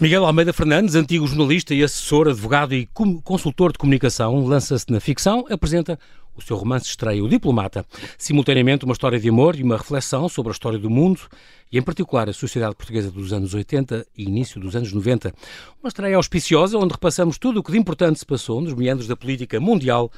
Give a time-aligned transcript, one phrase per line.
[0.00, 2.88] Miguel Almeida Fernandes, antigo jornalista e assessor, advogado e
[3.22, 5.98] consultor de comunicação, lança-se na ficção, apresenta
[6.34, 7.84] o seu romance estreia, O Diplomata,
[8.16, 11.20] simultaneamente uma história de amor e uma reflexão sobre a história do mundo
[11.70, 15.34] e, em particular, a sociedade portuguesa dos anos 80 e início dos anos 90.
[15.82, 19.16] Uma estreia auspiciosa onde repassamos tudo o que de importante se passou nos meandros da
[19.16, 20.10] política mundial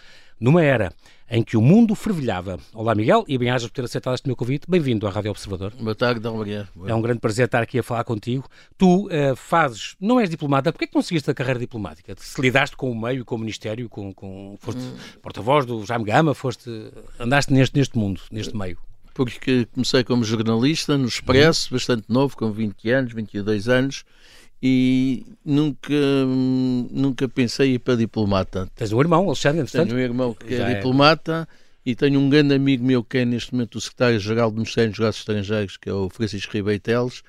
[0.43, 0.93] numa era
[1.31, 2.59] em que o mundo fervilhava.
[2.75, 4.69] Olá, Miguel, e bem-ajas por ter aceitado este meu convite.
[4.69, 5.73] Bem-vindo à Rádio Observador.
[5.81, 6.69] Boa tarde, Maria.
[6.85, 8.45] É um grande prazer estar aqui a falar contigo.
[8.77, 12.15] Tu uh, fazes, não és diplomata, porquê é que não seguiste a carreira diplomática?
[12.19, 14.97] Se lidaste com o meio, com o Ministério, com, com foste hum.
[15.23, 16.69] porta-voz do Jaime Gama, foste,
[17.21, 18.77] andaste neste, neste mundo, neste meio?
[19.15, 21.77] Porque comecei como jornalista no Expresso, hum.
[21.77, 24.05] bastante novo, com 20 anos, 22 anos,
[24.63, 25.93] e nunca,
[26.91, 28.69] nunca pensei ir para diplomata.
[28.77, 29.89] Tens um irmão, Alexandre, entretanto?
[29.89, 31.49] Tenho um irmão que é, é diplomata
[31.85, 35.01] e tenho um grande amigo meu que é neste momento o secretário-geral do Ministério dos
[35.01, 37.23] Negócios Estrangeiros, que é o Francisco Ribeiro Teles,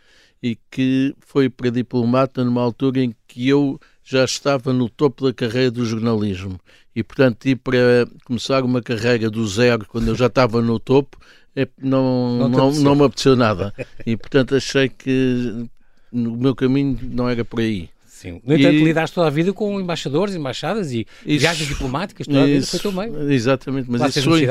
[0.44, 5.34] e que foi para diplomata numa altura em que eu já estava no topo da
[5.34, 6.60] carreira do jornalismo.
[6.96, 11.18] E, portanto, ir para começar uma carreira do zero, quando eu já estava no topo,
[11.56, 13.74] é, não, não, não, não, me apeteceu nada.
[14.06, 15.66] E, portanto, achei que
[16.14, 17.90] no meu caminho não era por aí.
[18.06, 18.42] Sim.
[18.46, 18.84] No entanto, e...
[18.84, 22.80] lidaste toda a vida com embaixadores, embaixadas e isso, viagens diplomáticas, toda a vida foi
[22.80, 23.32] teu meio.
[23.32, 24.48] Exatamente, mas isso foi,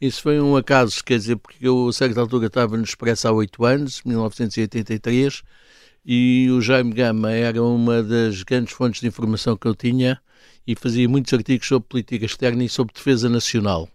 [0.00, 3.32] isso foi um acaso, quer dizer, porque eu a certa altura estava no Expresso há
[3.32, 5.42] oito anos, 1983,
[6.04, 10.20] e o Jaime Gama era uma das grandes fontes de informação que eu tinha
[10.66, 13.88] e fazia muitos artigos sobre política externa e sobre defesa nacional.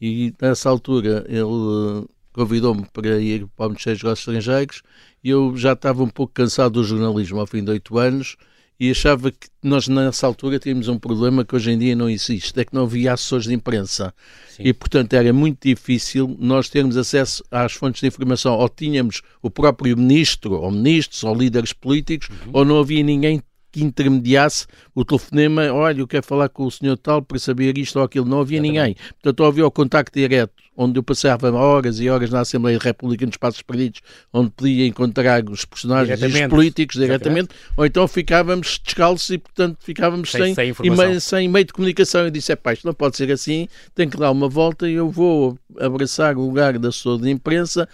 [0.00, 4.82] E nessa altura ele convidou-me para ir para o Ministério dos Negócios Estrangeiros
[5.30, 8.36] eu já estava um pouco cansado do jornalismo ao fim de oito anos
[8.82, 12.58] e achava que nós nessa altura tínhamos um problema que hoje em dia não existe,
[12.58, 14.12] é que não havia assessores de imprensa.
[14.48, 14.64] Sim.
[14.64, 18.54] E, portanto, era muito difícil nós termos acesso às fontes de informação.
[18.54, 22.50] Ou tínhamos o próprio ministro, ou ministros, ou líderes políticos, uhum.
[22.52, 26.96] ou não havia ninguém que intermediasse o telefonema, olha, eu quero falar com o senhor
[26.98, 28.26] tal para saber isto ou aquilo.
[28.26, 28.94] Não havia ninguém.
[29.22, 33.26] Portanto, havia o contacto direto, onde eu passava horas e horas na Assembleia da República,
[33.26, 34.00] nos espaços perdidos,
[34.32, 37.74] onde podia encontrar os personagens e os políticos diretamente, Exatamente.
[37.76, 42.22] ou então ficávamos descalços e, portanto, ficávamos sem, sem, sem, meio, sem meio de comunicação.
[42.22, 44.94] Eu disse, é pá, isto não pode ser assim, tem que dar uma volta e
[44.94, 47.88] eu vou abraçar o lugar da assessor de imprensa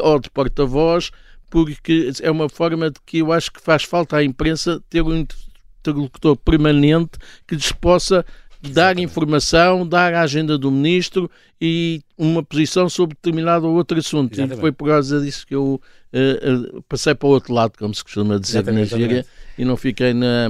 [0.00, 1.10] ou de porta-voz
[1.54, 5.24] porque é uma forma de que eu acho que faz falta à imprensa ter um
[5.84, 8.26] interlocutor permanente que lhes possa
[8.70, 11.30] dar informação, dar a agenda do ministro
[11.60, 14.32] e uma posição sobre determinado ou outro assunto.
[14.32, 14.58] Exatamente.
[14.58, 15.80] E foi por causa disso que eu
[16.12, 19.26] uh, uh, passei para o outro lado, como se costuma dizer exatamente, na gíria,
[19.58, 20.48] e não fiquei na,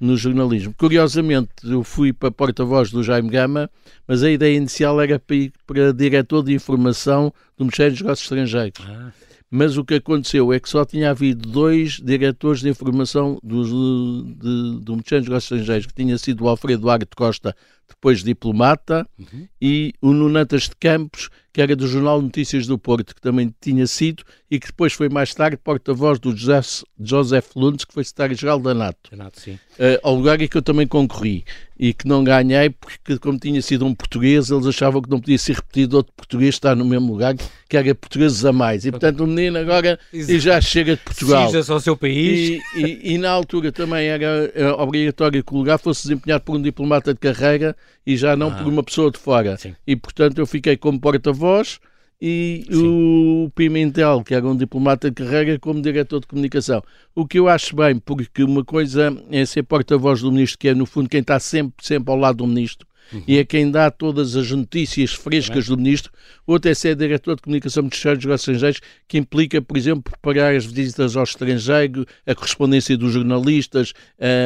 [0.00, 0.74] no jornalismo.
[0.76, 3.70] Curiosamente, eu fui para porta-voz do Jaime Gama,
[4.06, 8.24] mas a ideia inicial era para ir para diretor de informação do Ministério dos Negócios
[8.24, 8.80] Estrangeiros.
[8.86, 9.10] Ah
[9.50, 14.80] mas o que aconteceu é que só tinha havido dois diretores de informação do, de,
[14.80, 14.96] do
[15.36, 17.56] Estrangeiros, que tinha sido o Alfredo Duarte Costa,
[17.88, 19.48] depois diplomata, uhum.
[19.60, 23.86] e o Nunatas de Campos, que era do Jornal Notícias do Porto, que também tinha
[23.86, 26.60] sido, e que depois foi mais tarde porta-voz do José,
[27.00, 29.16] Joseph Lundes, que foi secretário-geral da NATO.
[29.16, 29.58] NATO sim.
[29.78, 31.44] Uh, ao lugar em que eu também concorri
[31.78, 35.38] e que não ganhei, porque como tinha sido um português, eles achavam que não podia
[35.38, 37.34] ser repetido outro português estar no mesmo lugar,
[37.68, 38.84] que era portugueses a mais.
[38.84, 41.48] E portanto o menino agora e já chega de Portugal.
[41.48, 42.60] Cija-se ao seu país.
[42.76, 46.56] E, e, e, na altura também era, era obrigatório que o lugar fosse desempenhado por
[46.56, 47.76] um diplomata de carreira
[48.06, 48.54] e já não ah.
[48.54, 49.56] por uma pessoa de fora.
[49.56, 49.74] Sim.
[49.86, 51.78] E portanto eu fiquei como porta-voz
[52.20, 53.44] e Sim.
[53.46, 56.82] o Pimentel, que era um diplomata de carreira, como diretor de comunicação.
[57.14, 60.74] O que eu acho bem, porque uma coisa é ser porta-voz do ministro, que é
[60.74, 63.22] no fundo quem está sempre, sempre ao lado do ministro, Uhum.
[63.26, 66.12] e é quem dá todas as notícias frescas do Ministro.
[66.46, 70.66] Outro é ser diretor de comunicação dos Negócios Estrangeiros, que implica, por exemplo, preparar as
[70.66, 73.92] visitas ao estrangeiro, a correspondência dos jornalistas,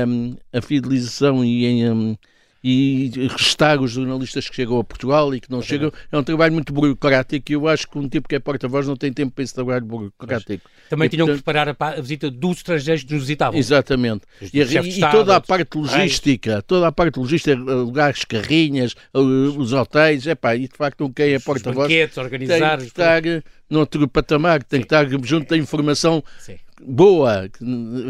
[0.07, 2.17] um, a fidelização e um,
[2.63, 5.93] e restar os jornalistas que chegam a Portugal e que não é chegam.
[6.11, 8.97] É um trabalho muito burocrático e eu acho que um tipo que é porta-voz não
[8.97, 10.63] tem tempo para esse trabalho burocrático.
[10.65, 11.39] Mas também e, tinham portanto...
[11.39, 13.59] que preparar a, visita dos estrangeiros que nos visitavam.
[13.59, 14.23] Exatamente.
[14.41, 20.27] E, e, e, toda a parte logística, toda a parte logística, lugares, carrinhas, os hotéis,
[20.27, 24.81] é pá, e de facto um quem é porta-voz tem que estar noutro patamar, tem
[24.81, 24.87] Sim.
[24.87, 26.57] que estar junto da informação Sim
[26.87, 27.49] boa,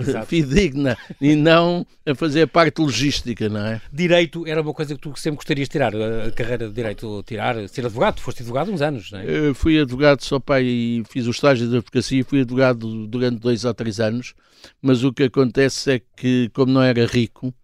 [0.00, 0.26] Exato.
[0.28, 3.80] fidedigna, e não a fazer a parte logística, não é?
[3.92, 7.68] Direito era uma coisa que tu sempre gostarias de tirar, a carreira de Direito, tirar,
[7.68, 9.24] ser advogado, tu foste advogado uns anos, não é?
[9.26, 13.38] Eu fui advogado só pai e fiz o estágio de advocacia e fui advogado durante
[13.40, 14.34] dois ou três anos,
[14.80, 17.54] mas o que acontece é que, como não era rico,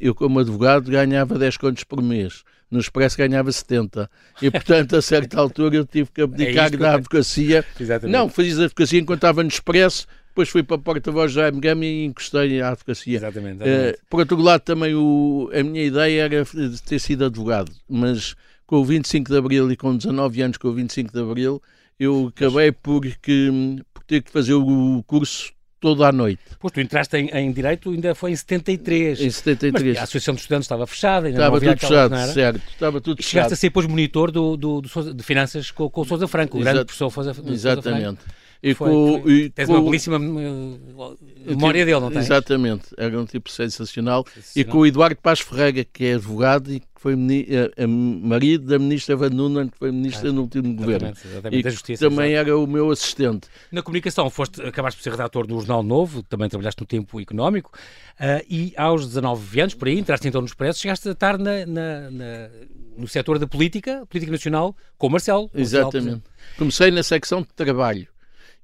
[0.00, 4.10] eu como advogado ganhava 10 contos por mês no Expresso ganhava 70.
[4.42, 7.64] E, portanto, a certa altura eu tive que abdicar é da advocacia.
[7.78, 8.12] Exatamente.
[8.12, 12.04] Não, fazia advocacia enquanto estava no Expresso, depois fui para a porta-voz da AMGAM e
[12.04, 13.16] encostei à advocacia.
[13.16, 13.62] Exatamente.
[13.62, 13.96] exatamente.
[13.96, 16.44] Uh, por outro lado, também o, a minha ideia era
[16.86, 18.34] ter sido advogado, mas
[18.66, 21.62] com o 25 de Abril e com 19 anos com o 25 de Abril,
[21.98, 26.40] eu acabei por, que, por ter que fazer o curso toda a noite.
[26.60, 29.20] Pois tu entraste em, em, Direito ainda foi em 73.
[29.20, 29.94] Em 73.
[29.94, 31.26] Mas a Associação de Estudantes estava fechada.
[31.26, 32.62] Ainda estava tudo fechado, certo.
[32.68, 33.30] Estava tudo fechado.
[33.30, 36.58] Chegaste a ser depois monitor do, do, do, de Finanças com, com o Sousa Franco,
[36.58, 37.60] o grande professor Sousa, Exatamente.
[37.60, 38.22] Sousa Franco.
[38.62, 42.24] E foi, com, foi, e tens com, uma belíssima uh, memória dele, não tens?
[42.24, 44.24] Exatamente, era um tipo sensacional.
[44.26, 44.56] sensacional.
[44.56, 48.66] E com o Eduardo Paz Ferreira, que é advogado e que foi a, a marido
[48.66, 51.08] da ministra Van Nunen, que foi ministra ah, no último governo.
[51.08, 52.50] Exatamente, e justiça, também exatamente.
[52.50, 53.48] era o meu assistente.
[53.70, 57.70] Na comunicação, foste, acabaste por ser redator do Jornal Novo, também trabalhaste no tempo económico,
[58.18, 61.64] uh, e aos 19 anos, por aí, entraste então no Expresso, chegaste a estar na,
[61.64, 62.48] na, na
[62.96, 65.48] no setor da política, política nacional, com o Marcelo.
[65.54, 66.06] Exatamente.
[66.06, 66.22] Marcelo,
[66.58, 68.08] Comecei na secção de trabalho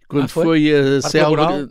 [0.08, 0.44] quando ah, foi?
[0.44, 1.68] foi, a, célula,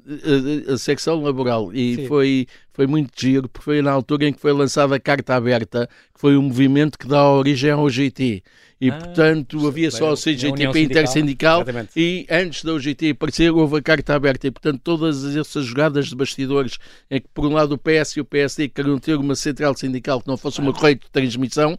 [0.68, 1.74] a, a, secção laboral.
[1.74, 5.36] E foi, foi muito giro, porque foi na altura em que foi lançada a Carta
[5.36, 8.44] Aberta, que foi um movimento que dá origem ao GT
[8.84, 11.64] e ah, portanto havia só o CGTP intersindical
[11.96, 16.16] e antes da UGT aparecer houve a carta aberta e portanto todas essas jogadas de
[16.18, 16.78] bastidores
[17.10, 20.20] em que por um lado o PS e o PSD queriam ter uma central sindical
[20.20, 21.78] que não fosse uma correia de transmissão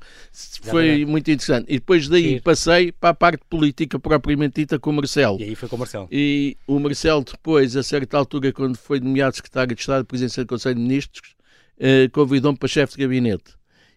[0.63, 1.11] foi Exatamente.
[1.11, 1.67] muito interessante.
[1.69, 2.41] E depois daí Sim.
[2.41, 5.39] passei para a parte política propriamente dita com o Marcelo.
[5.39, 6.09] E aí foi com o Marcelo.
[6.11, 10.43] E o Marcelo depois a certa altura quando foi nomeado secretário de Estado de Presidência
[10.43, 11.35] do Conselho de Ministros
[11.79, 13.53] eh, convidou-me para chefe de gabinete.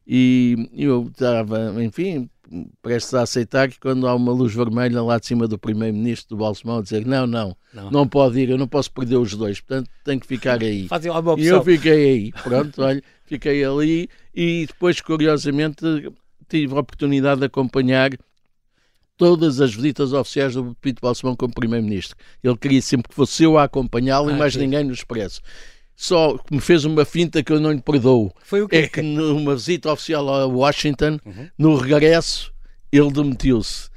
[0.05, 2.29] E eu estava, enfim,
[2.81, 6.37] prestes a aceitar que quando há uma luz vermelha lá de cima do primeiro-ministro do
[6.37, 9.89] Balsemão dizer não, não, não, não pode ir, eu não posso perder os dois, portanto
[10.03, 10.87] tenho que ficar aí.
[10.89, 11.37] Fazem uma opção.
[11.37, 15.83] E eu fiquei aí, pronto, olha, fiquei ali e depois, curiosamente,
[16.47, 18.11] tive a oportunidade de acompanhar
[19.17, 22.15] todas as visitas oficiais do Pito Balsemão como primeiro-ministro.
[22.43, 24.59] Ele queria sempre que fosse eu a acompanhá-lo ah, e mais sim.
[24.59, 25.41] ninguém no Expresso
[25.97, 28.31] só me fez uma finta que eu não lhe perdoo.
[28.43, 28.75] Foi o quê?
[28.77, 31.49] É que numa visita oficial a Washington, uhum.
[31.57, 32.53] no regresso,
[32.91, 33.89] ele demitiu-se.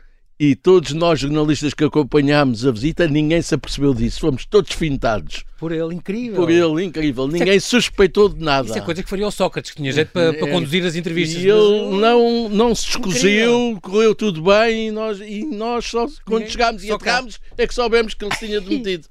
[0.43, 4.21] E todos nós, jornalistas que acompanhámos a visita, ninguém se apercebeu disso.
[4.21, 5.45] Fomos todos fintados.
[5.59, 6.37] Por ele, incrível.
[6.37, 7.27] Por ele, incrível.
[7.27, 7.61] Isso é ninguém é...
[7.61, 8.67] suspeitou de nada.
[8.67, 10.51] Isso é coisa que faria o Sócrates, que tinha jeito para, para é.
[10.51, 11.43] conduzir as entrevistas.
[11.43, 16.39] E ele não, não se escuseu, correu tudo bem e nós, e nós só, quando
[16.39, 16.51] ninguém...
[16.53, 19.09] chegámos e entramos é que soubemos que ele se tinha demitido.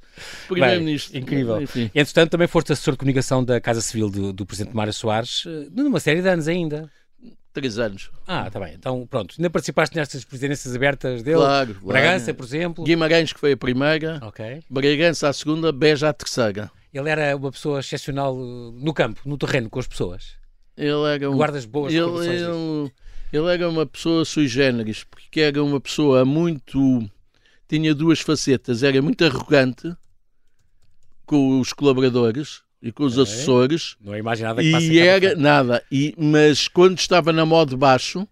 [0.48, 1.16] Primeiro-Ministro.
[1.16, 1.62] Incrível.
[1.62, 1.92] Enfim.
[1.94, 5.68] Entretanto, também foste assessor de comunicação da Casa Civil do, do Presidente Mário Soares, eh,
[5.72, 6.90] numa série de anos ainda.
[7.60, 8.10] Três anos.
[8.26, 8.74] Ah, está bem.
[8.74, 9.36] Então, pronto.
[9.38, 11.36] Ainda participaste nestas presidências abertas dele?
[11.36, 11.78] Claro.
[11.84, 12.38] Bragança, claro.
[12.38, 12.84] por exemplo?
[12.86, 14.18] Guimarães, que foi a primeira.
[14.24, 14.64] Ok.
[14.70, 15.74] Bragança, a segunda.
[15.74, 16.72] Beja, a terceira.
[16.94, 20.38] Ele era uma pessoa excepcional uh, no campo, no terreno, com as pessoas?
[20.78, 21.36] Ele era um...
[21.36, 22.94] Guardas boas ele, ele,
[23.34, 27.10] ele era uma pessoa sui generis, porque era uma pessoa muito...
[27.68, 28.84] Tinha duas facetas.
[28.84, 29.94] Era muito arrogante
[31.26, 33.22] com os colaboradores e com os é.
[33.22, 33.96] assessores.
[34.04, 35.84] Não é imaginava que E era nada.
[35.92, 38.28] E, mas quando estava na moda baixo,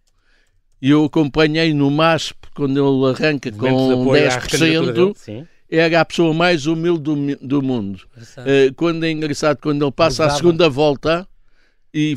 [0.82, 7.36] eu acompanhei no MASP, quando ele arranca com 10%, era a pessoa mais humilde do,
[7.38, 8.00] do mundo.
[8.16, 11.28] Uh, quando é engraçado, quando ele passa a segunda volta
[11.94, 12.16] e,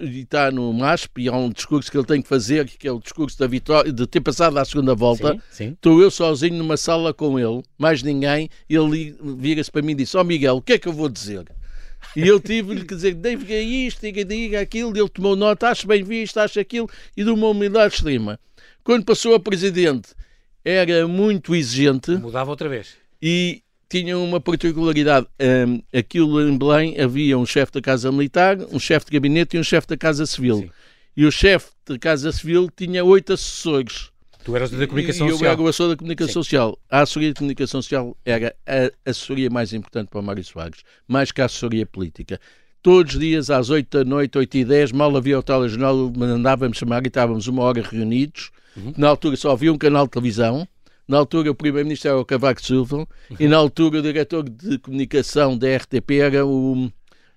[0.00, 2.92] e está no MASP e há um discurso que ele tem que fazer, que é
[2.92, 7.12] o discurso da vitória, de ter passado à segunda volta, estou eu sozinho numa sala
[7.12, 10.62] com ele, mais ninguém, e ele vira-se para mim e diz, ó oh, Miguel, o
[10.62, 11.44] que é que eu vou dizer?
[12.16, 16.02] E eu tive-lhe que dizer, diga isto, diga, diga aquilo, ele tomou nota, acho bem
[16.02, 18.40] visto, acho aquilo, e de uma humildade extrema.
[18.82, 20.14] Quando passou a presidente,
[20.64, 22.12] era muito exigente.
[22.12, 22.94] Mudava outra vez.
[23.20, 25.26] E tinha uma particularidade.
[25.40, 29.60] Um, aquilo em Belém havia um chefe da Casa Militar, um chefe de gabinete e
[29.60, 30.58] um chefe da Casa Civil.
[30.58, 30.70] Sim.
[31.16, 34.10] E o chefe da Casa Civil tinha oito assessores.
[34.48, 35.46] Tu eras da comunicação e social.
[35.46, 36.48] Eu era o assessor da comunicação Sim.
[36.48, 36.78] social.
[36.88, 41.30] A assessoria de comunicação social era a assessoria mais importante para o Mário Soares, mais
[41.30, 42.40] que a assessoria política.
[42.82, 46.78] Todos os dias, às 8 da noite, 8 e 10, mal havia o telejornal, mandávamos
[46.78, 48.50] chamar e estávamos uma hora reunidos.
[48.74, 48.94] Uhum.
[48.96, 50.66] Na altura só havia um canal de televisão.
[51.06, 53.06] Na altura o primeiro-ministro era o Cavaco Silva uhum.
[53.38, 56.90] e na altura o diretor de comunicação da RTP era o,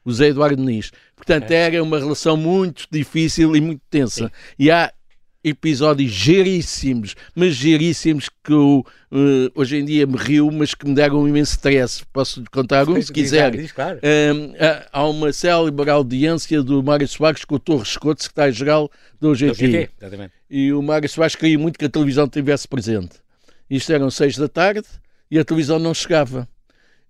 [0.06, 0.94] o Zé Eduardo Nis.
[1.14, 1.56] Portanto, é.
[1.56, 4.28] era uma relação muito difícil e muito tensa.
[4.28, 4.32] Sim.
[4.58, 4.94] E há
[5.44, 10.94] episódios geríssimos, mas geríssimos que eu, uh, hoje em dia me rio, mas que me
[10.94, 12.04] deram um imenso stress.
[12.14, 13.52] Posso contar um, se quiser.
[13.52, 13.98] Diz, claro.
[13.98, 14.54] Uh,
[14.92, 19.90] há uma célebre audiência do Mário Soares com o Torres Escoto, secretário-geral do OGT.
[20.50, 23.16] E o Mário Soares queria muito que a televisão estivesse presente.
[23.70, 24.88] Isto eram seis da tarde
[25.30, 26.48] e a televisão não chegava.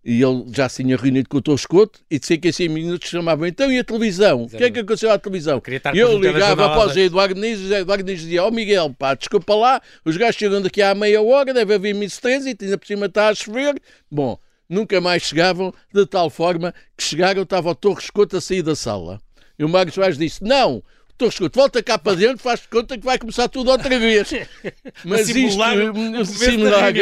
[0.04, 3.10] E ele já se tinha reunido com o Toscoto e de 5 a 5 minutos
[3.10, 4.44] chamavam então e a televisão?
[4.44, 5.62] O que é que aconteceu à televisão?
[5.94, 8.52] Eu e eu ligava após o Eduardo Nis e o Eduardo Nis dizia: Ó oh,
[8.52, 12.66] Miguel, pá, desculpa lá, os gajos chegam daqui à meia hora, deve haver Miss Trânsito,
[12.66, 13.80] ainda por cima está a chover.
[14.10, 18.64] Bom, nunca mais chegavam, de tal forma que chegaram, estava o Torres Couto a sair
[18.64, 19.22] da sala.
[19.60, 20.82] E o Mário Soares disse: Não,
[21.22, 24.32] Torres Couto, volta cá para dentro, faz conta que vai começar tudo outra vez.
[25.06, 26.94] Mas simular, isto, simular,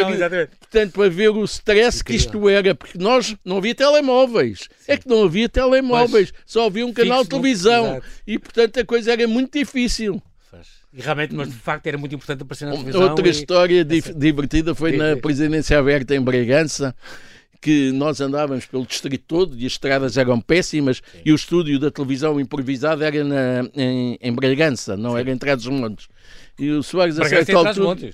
[0.60, 4.68] portanto, para ver o stress que isto era, porque nós não havia telemóveis.
[4.80, 4.92] Sim.
[4.92, 8.02] É que não havia telemóveis, mas, só havia um canal de televisão.
[8.28, 10.22] E, portanto, a coisa era muito difícil.
[10.92, 13.02] E realmente, mas de facto era muito importante aparecer na televisão.
[13.04, 13.32] Outra e...
[13.32, 16.94] história divertida foi na presidência aberta em Bragança
[17.62, 21.20] que nós andávamos pelo distrito todo e as estradas eram péssimas Sim.
[21.26, 25.20] e o estúdio da televisão improvisada era na, em, em Bragança, não Sim.
[25.20, 26.08] era em Trás-os-Montes.
[26.58, 28.12] E o Soares a certa altura...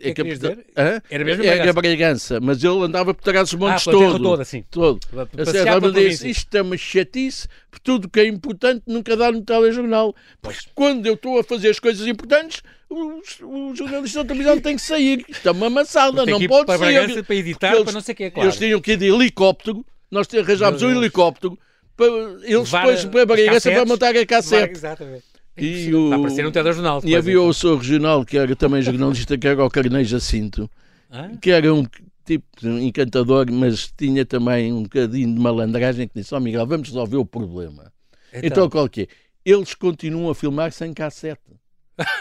[0.00, 0.66] É que, dizer?
[0.74, 4.22] Era mesmo Era Bragança, mas ele andava por trás dos montes ah, todo.
[4.22, 4.64] todo, assim.
[4.68, 4.98] Todo.
[5.36, 9.30] A certa altura disse, isto é uma chatice, por tudo que é importante nunca dá
[9.30, 10.14] no telejornal.
[10.42, 10.66] Pois.
[10.74, 14.82] quando eu estou a fazer as coisas importantes, o, o jornalista da televisão tem que
[14.82, 15.24] sair.
[15.28, 16.78] Isto é uma amassada, não pode para.
[16.78, 18.48] Bragança para editar, eles, para não sei o que é claro.
[18.48, 21.56] Eles tinham que ir de helicóptero, nós arranjámos um helicóptero,
[21.96, 22.06] para,
[22.42, 24.72] eles Levar depois para Bragança para montar a cassete.
[24.72, 25.24] Exatamente.
[25.64, 26.10] E o...
[26.10, 27.00] Vai aparecer um telejornal.
[27.04, 30.70] E havia o seu regional, que era também jornalista, que era o Carneiro Jacinto,
[31.10, 31.30] ah?
[31.40, 31.84] que era um
[32.24, 32.46] tipo
[32.80, 37.16] encantador, mas tinha também um bocadinho de malandragem, que disse, ó oh, Miguel, vamos resolver
[37.16, 37.92] o problema.
[38.32, 39.06] Então, então qual que é?
[39.44, 41.40] Eles continuam a filmar sem cassete.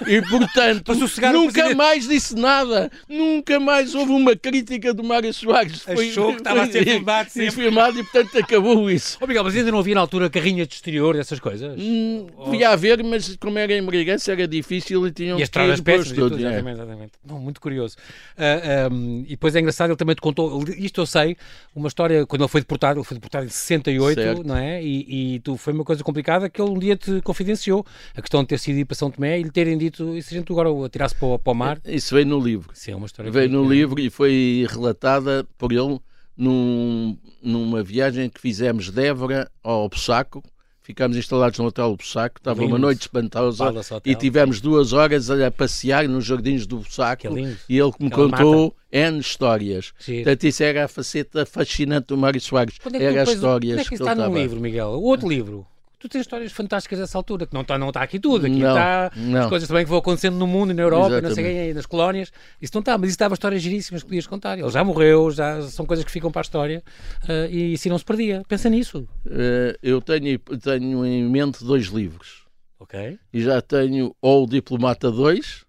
[0.07, 0.93] E portanto,
[1.31, 2.91] nunca mais disse nada.
[3.07, 5.81] Nunca mais houve uma crítica do Mário Soares.
[5.81, 7.51] Foi, Achou que estava a ser filmado sempre.
[7.51, 9.17] filmado e portanto acabou isso.
[9.21, 11.79] Oh, Miguel, mas ainda não havia na altura carrinha de exterior, essas coisas?
[11.79, 12.45] Hum, oh.
[12.45, 16.11] Devia haver, mas como era em Brigança era difícil e tinham e que ir depois
[16.11, 16.37] tudo.
[16.37, 16.41] É.
[16.41, 17.11] Exatamente, exatamente.
[17.25, 17.95] Não, muito curioso.
[18.37, 21.37] Uh, ah, um, e depois é engraçado, ele também te contou, isto eu sei,
[21.75, 24.43] uma história, quando ele foi deportado, ele foi deportado em 68, certo.
[24.43, 24.83] não é?
[24.83, 28.41] E, e tu, foi uma coisa complicada que ele um dia te confidenciou, a questão
[28.41, 30.51] de ter sido ir para São Tomé e lhe terem dito, e se a gente
[30.51, 31.81] agora atirasse para, para o mar?
[31.85, 32.69] Isso veio no livro.
[32.73, 33.31] Sim, é uma história.
[33.31, 35.99] Veio no livro e foi relatada por ele
[36.35, 40.41] num, numa viagem que fizemos de Évora ao Bussaco.
[40.81, 42.71] Ficámos instalados no Hotel Bussaco, estava lindo.
[42.71, 43.73] uma noite espantosa
[44.05, 47.27] e tivemos duas horas a passear nos jardins do Bussaco
[47.67, 49.91] e ele me contou N histórias.
[49.99, 50.23] Sim.
[50.23, 52.77] Portanto, isso era a faceta fascinante do Mário Soares.
[52.81, 53.75] Quando é que era as histórias.
[53.75, 54.87] Quando é que, que está num livro, Miguel?
[54.91, 55.67] O outro livro?
[55.99, 59.11] Tu tens histórias fantásticas dessa altura, que não está não tá aqui tudo, aqui está
[59.39, 62.71] as coisas também que vão acontecendo no mundo, na Europa, não sei, nas colónias, isso
[62.73, 64.57] não está, mas isso estava histórias giríssimas que podias contar.
[64.57, 66.83] Ele já morreu, já são coisas que ficam para a história
[67.23, 68.43] uh, e se não se perdia.
[68.47, 69.07] Pensa nisso.
[69.25, 72.45] Uh, eu tenho, tenho em mente dois livros.
[72.79, 73.17] Ok.
[73.33, 75.65] E já tenho ou o Diplomata 2.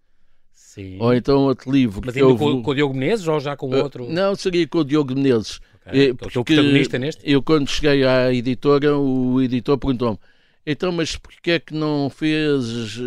[0.53, 0.99] Sim.
[1.01, 2.03] Ou então outro livro.
[2.05, 4.09] Mas ainda com, com o Diogo Menezes ou já com uh, outro?
[4.09, 5.61] Não, seria com o Diogo Menezes.
[5.93, 7.31] É, porque, o protagonista neste?
[7.31, 10.19] Eu, quando cheguei à editora, o editor perguntou-me:
[10.71, 12.99] então, mas porquê é que não fez?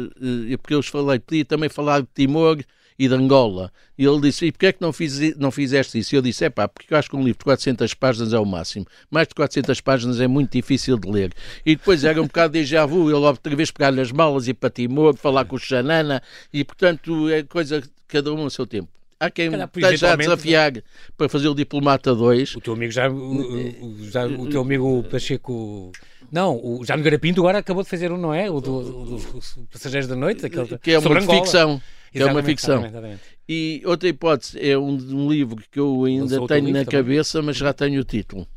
[0.51, 2.57] Eh, porque eu falei, podia também falar de Timor
[2.97, 3.71] e de Angola.
[3.95, 6.15] E ele disse: e porquê é que não, fiz, não fizeste isso?
[6.15, 8.39] E eu disse: é pá, porque eu acho que um livro de 400 páginas é
[8.39, 8.87] o máximo.
[9.11, 11.31] Mais de 400 páginas é muito difícil de ler.
[11.63, 14.51] E depois era um bocado de déjà vu, ele outra vez pegar-lhe as malas e
[14.51, 16.21] ir para Timor, falar com o Xanana,
[16.51, 18.89] e portanto é coisa, cada um a seu tempo
[19.21, 20.73] há quem esteja a desafiar
[21.15, 22.55] para fazer o Diplomata 2.
[22.55, 25.91] O teu amigo já, o, já, o teu amigo Pacheco.
[26.31, 28.49] Não, o Jaime Garapinto agora acabou de fazer um, não é?
[28.49, 31.81] O dos do, Passageiros da Noite, aquele que é uma ficção.
[32.11, 32.79] Que é uma ficção.
[32.79, 33.21] Exatamente, exatamente.
[33.47, 37.73] E outra hipótese é um, um, livro que eu ainda tenho na cabeça, mas já
[37.73, 38.47] tenho o título,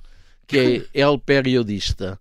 [0.46, 2.18] que é El Periodista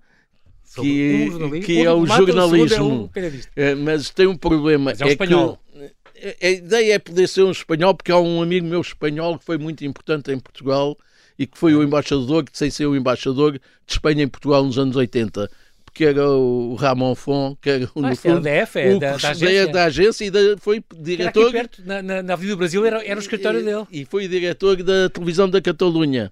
[0.82, 3.12] que, um que é o jornalismo.
[3.56, 4.86] É, mas tem um problema.
[4.86, 5.60] Mas é, é espanhol.
[5.72, 6.03] Que
[6.42, 9.58] a ideia é poder ser um espanhol, porque há um amigo meu espanhol que foi
[9.58, 10.98] muito importante em Portugal
[11.38, 14.78] e que foi o embaixador, que sem ser o embaixador de Espanha em Portugal nos
[14.78, 15.50] anos 80
[15.94, 19.30] que era o Ramon Fon, que era ah, no fundo, DF, é, o da, da,
[19.30, 19.68] agência.
[19.68, 21.44] da agência e da, foi diretor.
[21.44, 23.86] Era perto, na, na, na Avenida do Brasil, era, era o escritório e, dele.
[23.92, 26.32] E foi diretor da televisão da Catalunha.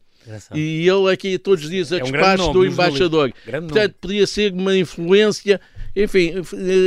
[0.53, 3.31] E ele aqui todos os dias a é despacho do embaixador.
[3.43, 5.59] Portanto, podia ser uma influência
[5.95, 6.33] enfim,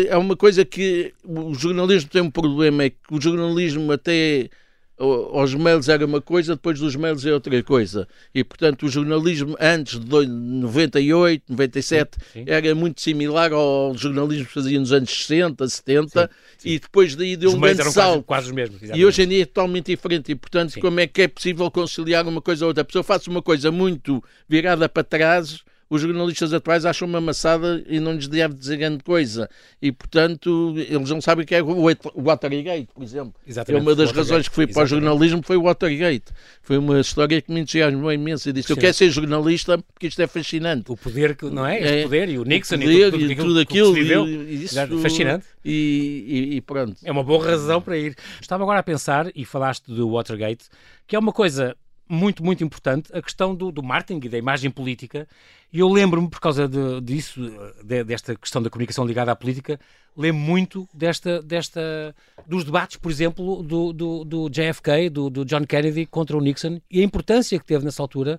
[0.09, 4.49] é uma coisa que o jornalismo tem um problema, é que o jornalismo até
[4.97, 8.07] aos mails era uma coisa, depois dos mails é outra coisa.
[8.35, 12.45] E, portanto, o jornalismo antes de 98, 97, sim, sim.
[12.47, 17.37] era muito similar ao jornalismo que fazia nos anos 60, 70, sim, e depois daí
[17.37, 18.23] deu os um grande salto.
[18.23, 18.81] Quase, quase os mesmos.
[18.95, 20.31] E hoje em dia é totalmente diferente.
[20.31, 22.83] E, portanto, como é que é possível conciliar uma coisa ou outra?
[22.83, 27.85] A pessoa faz uma coisa muito virada para trás os jornalistas atuais acham uma amassada
[27.87, 29.49] e não lhes deve dizer grande coisa.
[29.81, 33.35] E, portanto, eles não sabem o que é o Watergate, por exemplo.
[33.47, 36.33] Exatamente, é uma das razões que fui para o jornalismo foi o Watergate.
[36.63, 38.49] Foi uma história que me entusiasmou imenso.
[38.49, 40.91] Eu disse, eu quero ser jornalista porque isto é fascinante.
[40.91, 41.79] O poder, não é?
[41.79, 43.99] Este é, poder e o Nixon o poder, e, tudo, e tudo aquilo.
[43.99, 45.47] E, isso, fascinante.
[45.65, 46.97] E, e, pronto.
[47.05, 48.15] É uma boa razão para ir.
[48.41, 50.67] Estava agora a pensar, e falaste do Watergate,
[51.07, 51.77] que é uma coisa
[52.09, 55.27] muito, muito importante, a questão do, do marketing e da imagem política.
[55.73, 57.41] E eu lembro-me, por causa de, disso,
[57.83, 59.81] de, desta questão da comunicação ligada à política,
[60.17, 62.15] lembro muito desta, desta,
[62.47, 66.81] dos debates, por exemplo, do, do, do JFK, do, do John Kennedy contra o Nixon
[66.91, 68.39] e a importância que teve nessa altura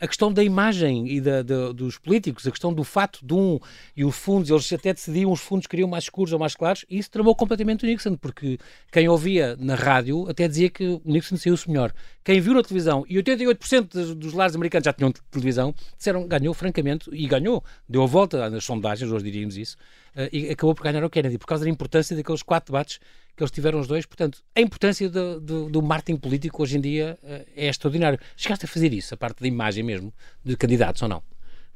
[0.00, 3.60] a questão da imagem e da, da, dos políticos, a questão do fato de um
[3.94, 6.98] e os fundos, eles até decidiam os fundos queriam mais escuros ou mais claros, e
[6.98, 8.58] isso tramou completamente o Nixon, porque
[8.90, 11.92] quem ouvia na rádio até dizia que o Nixon saiu-se melhor.
[12.24, 17.10] Quem viu na televisão, e 88% dos lares americanos já tinham televisão, disseram ganhou francamente,
[17.12, 19.76] e ganhou, deu a volta nas sondagens, hoje diríamos isso,
[20.16, 23.00] eh, e acabou por ganhar o Kennedy, por causa da importância daqueles quatro debates
[23.36, 24.06] que eles tiveram os dois.
[24.06, 28.18] Portanto, a importância do, do, do marketing político hoje em dia uh, é extraordinário.
[28.36, 30.12] Chegaste a fazer isso, a parte da imagem mesmo,
[30.44, 31.22] de candidatos ou não?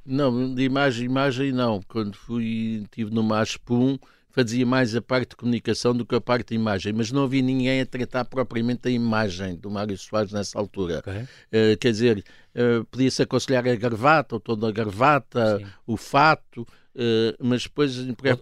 [0.05, 1.81] Não, de imagem, imagem não.
[1.89, 3.99] Quando fui, estive no MASPUM,
[4.35, 7.41] fazia mais a parte de comunicação do que a parte de imagem, mas não havia
[7.41, 10.99] ninguém a tratar propriamente da imagem do Mário Soares nessa altura.
[10.99, 11.23] Okay.
[11.23, 15.67] Uh, quer dizer, uh, podia-se aconselhar a gravata, ou toda a gravata, Sim.
[15.87, 17.97] o fato, Uh, mas depois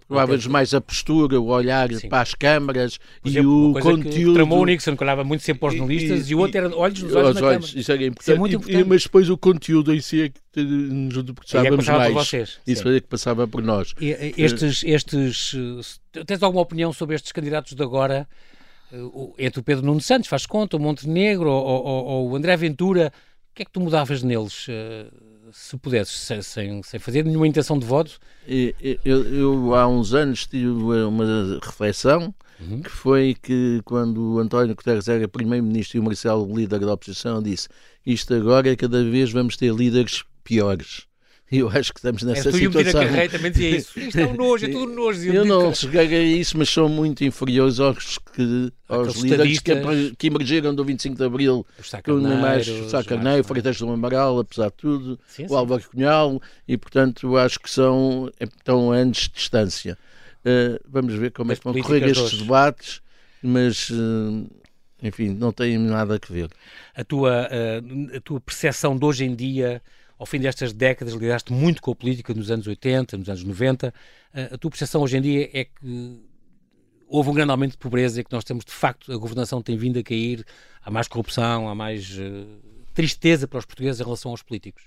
[0.07, 2.07] provávamos mais a postura, o olhar Sim.
[2.07, 4.35] para as câmaras e o conteúdo.
[4.35, 7.01] tramou o Nixon, que olhava muito sempre aos jornalistas, e, e, o outro era olhos
[7.01, 8.21] nos olhos, olhos Isso era importante.
[8.21, 8.79] Isso é muito importante.
[8.79, 12.13] E, mas depois o conteúdo em si é que nos debruçávamos é mais.
[12.13, 13.95] Vocês, isso é que passava por nós.
[13.99, 18.27] E, estes, estes, tens alguma opinião sobre estes candidatos de agora?
[19.39, 23.11] Entre o Pedro Nuno Santos, faz conta, o Montenegro ou, ou, ou o André Ventura,
[23.53, 24.67] que é que tu mudavas neles?
[25.53, 28.19] se pudesses, sem, sem fazer nenhuma intenção de voto?
[28.47, 28.73] Eu,
[29.05, 32.81] eu, eu há uns anos tive uma reflexão uhum.
[32.81, 37.41] que foi que quando o António Guterres era primeiro-ministro e o Marcelo líder da oposição
[37.41, 37.67] disse
[38.05, 41.05] isto agora é cada vez vamos ter líderes piores.
[41.53, 43.01] Eu acho que estamos nessa é, tu situação.
[43.01, 43.99] Tu Carreira também dizia isso.
[43.99, 45.31] Isto é um nojo, é tudo nojo.
[45.31, 50.27] Eu não cheguei a isso, mas são muito inferiores aos, que, aos líderes que, que,
[50.27, 51.63] emergiram do 25 de Abril.
[52.03, 55.53] Com mais o Sá Carneiro, o Freitas do Amaral, apesar de tudo, sim, sim.
[55.53, 59.95] o Álvaro Cunhal, e portanto acho que são, estão anos de distância.
[60.39, 63.01] Uh, vamos ver como é que vão correr estes debates,
[63.43, 63.91] mas...
[63.91, 64.49] Uh,
[65.03, 66.49] enfim, não tem nada a ver.
[66.95, 69.81] A tua, uh, a tua percepção de hoje em dia
[70.17, 73.93] ao fim destas décadas lidaste muito com a política nos anos 80, nos anos 90.
[74.33, 76.19] A tua percepção hoje em dia é que
[77.07, 79.77] houve um grande aumento de pobreza e que nós temos, de facto, a governação tem
[79.77, 80.43] vindo a cair,
[80.83, 82.47] há mais corrupção, há mais uh,
[82.93, 84.83] tristeza para os portugueses em relação aos políticos.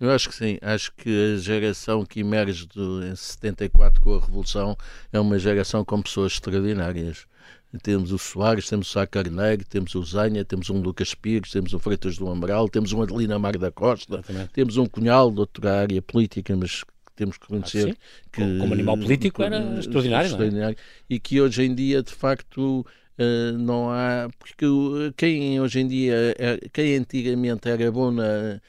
[0.00, 0.58] Eu acho que sim.
[0.62, 4.76] Acho que a geração que emerge do, em 74 com a Revolução
[5.12, 7.26] é uma geração com pessoas extraordinárias.
[7.82, 11.74] Temos o Soares, temos o Sá Carneiro, temos o Zanha, temos um Lucas Pires, temos
[11.74, 14.52] o Freitas do Amaral, temos um Adelina Mar da Costa, Exatamente.
[14.54, 16.82] temos um Cunhal de outra área política, mas
[17.14, 18.58] temos que reconhecer ah, que.
[18.58, 21.14] Como animal político era extraordinário, extraordinário é?
[21.14, 22.86] E que hoje em dia, de facto.
[23.20, 24.64] Uh, não há porque
[25.16, 28.60] quem hoje em dia é, quem antigamente era bom na,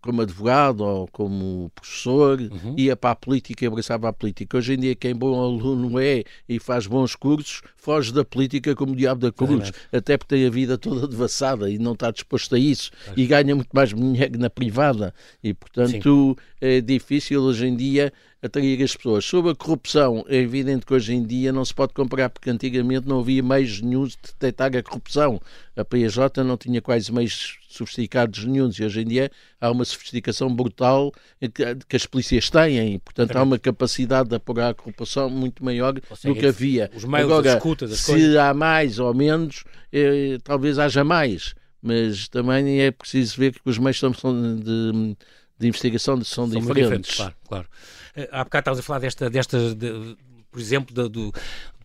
[0.00, 2.74] como advogado ou como professor, uhum.
[2.76, 4.56] ia para a política e abraçava a política.
[4.56, 8.92] Hoje em dia, quem bom aluno é e faz bons cursos, foge da política como
[8.92, 12.54] o diabo da cruz, até porque tem a vida toda devassada e não está disposto
[12.54, 15.14] a isso e ganha muito mais dinheiro na privada.
[15.42, 16.44] E, portanto, Sim.
[16.60, 19.24] é difícil hoje em dia atrair as pessoas.
[19.24, 23.08] Sobre a corrupção, é evidente que hoje em dia não se pode comparar, porque antigamente
[23.08, 25.40] não havia meios nenhum de detectar a corrupção.
[25.76, 30.52] A PJ não tinha quase meios sofisticados nenhum e hoje em dia há uma sofisticação
[30.52, 35.28] brutal que, que as polícias têm e, portanto, há uma capacidade de apurar a corrupção
[35.28, 36.90] muito maior seja, do que havia.
[36.94, 38.36] Os meios Agora, escuta se coisas.
[38.36, 43.78] há mais ou menos, eh, talvez haja mais, mas também é preciso ver que os
[43.78, 45.16] meios são de,
[45.58, 46.84] de investigação são, são diferentes.
[46.84, 47.16] diferentes.
[47.16, 47.68] Claro, claro.
[48.14, 50.16] Eh, há bocado estavas a falar desta, desta de,
[50.50, 51.32] por exemplo, da do,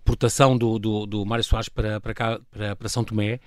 [0.03, 3.39] portação do, do, do Mário Soares para, para, cá, para, para São Tomé,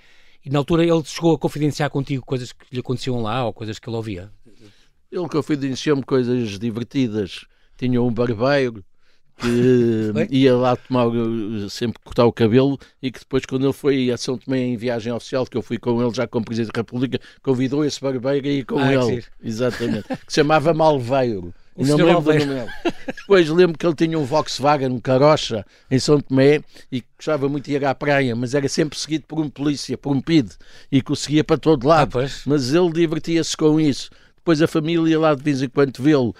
[0.43, 3.79] e na altura ele chegou a confidenciar contigo coisas que lhe aconteciam lá ou coisas
[3.79, 4.31] que ele ouvia?
[5.11, 7.45] Ele confidenciou-me coisas divertidas.
[7.77, 8.83] Tinha um barbeiro
[9.37, 11.05] que ia lá tomar,
[11.69, 15.13] sempre cortar o cabelo e que depois, quando ele foi a São Tomé em viagem
[15.13, 18.51] oficial, que eu fui com ele já como Presidente da República, convidou esse barbeiro a
[18.51, 19.23] ir com ah, ele.
[19.43, 20.07] Exatamente.
[20.07, 21.53] que se chamava Malveiro.
[21.75, 22.71] O não lembro do nome
[23.05, 27.65] Depois lembro que ele tinha um Volkswagen, um carocha, em São Tomé, e gostava muito
[27.65, 30.49] de ir à praia, mas era sempre seguido por um polícia, por um PID,
[30.91, 32.19] e conseguia para todo lado.
[32.19, 34.09] Ah, mas ele divertia-se com isso.
[34.37, 36.33] Depois a família lá de vez em quando vê-lo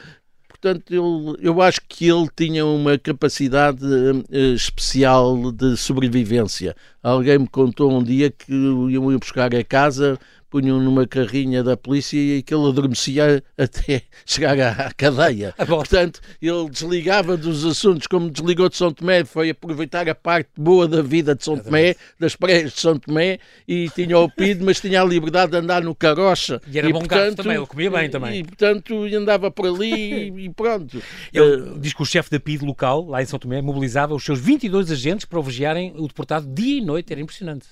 [0.60, 6.76] portanto, eu, eu acho que ele tinha uma capacidade uh, especial de sobrevivência.
[7.02, 12.18] Alguém me contou um dia que iam buscar a casa punham numa carrinha da polícia
[12.18, 15.54] e aquele adormecia até chegar à, cadeia.
[15.58, 20.50] Ah, Portanto, ele desligava dos assuntos, como desligou de São Tomé, foi aproveitar a parte
[20.58, 24.64] boa da vida de São Tomé, das praias de São Tomé, e tinha o PID,
[24.64, 26.62] mas tinha a liberdade de andar no carocha.
[26.72, 28.40] E era e, bom portanto, também, ele comia bem também.
[28.40, 29.94] E, portanto, andava por ali
[30.32, 31.02] e, e pronto.
[31.34, 34.24] Ele uh, diz que o chefe da PID local, lá em São Tomé, mobilizava os
[34.24, 37.68] seus 22 agentes para o vigiarem o deportado dia e noite, era impressionante.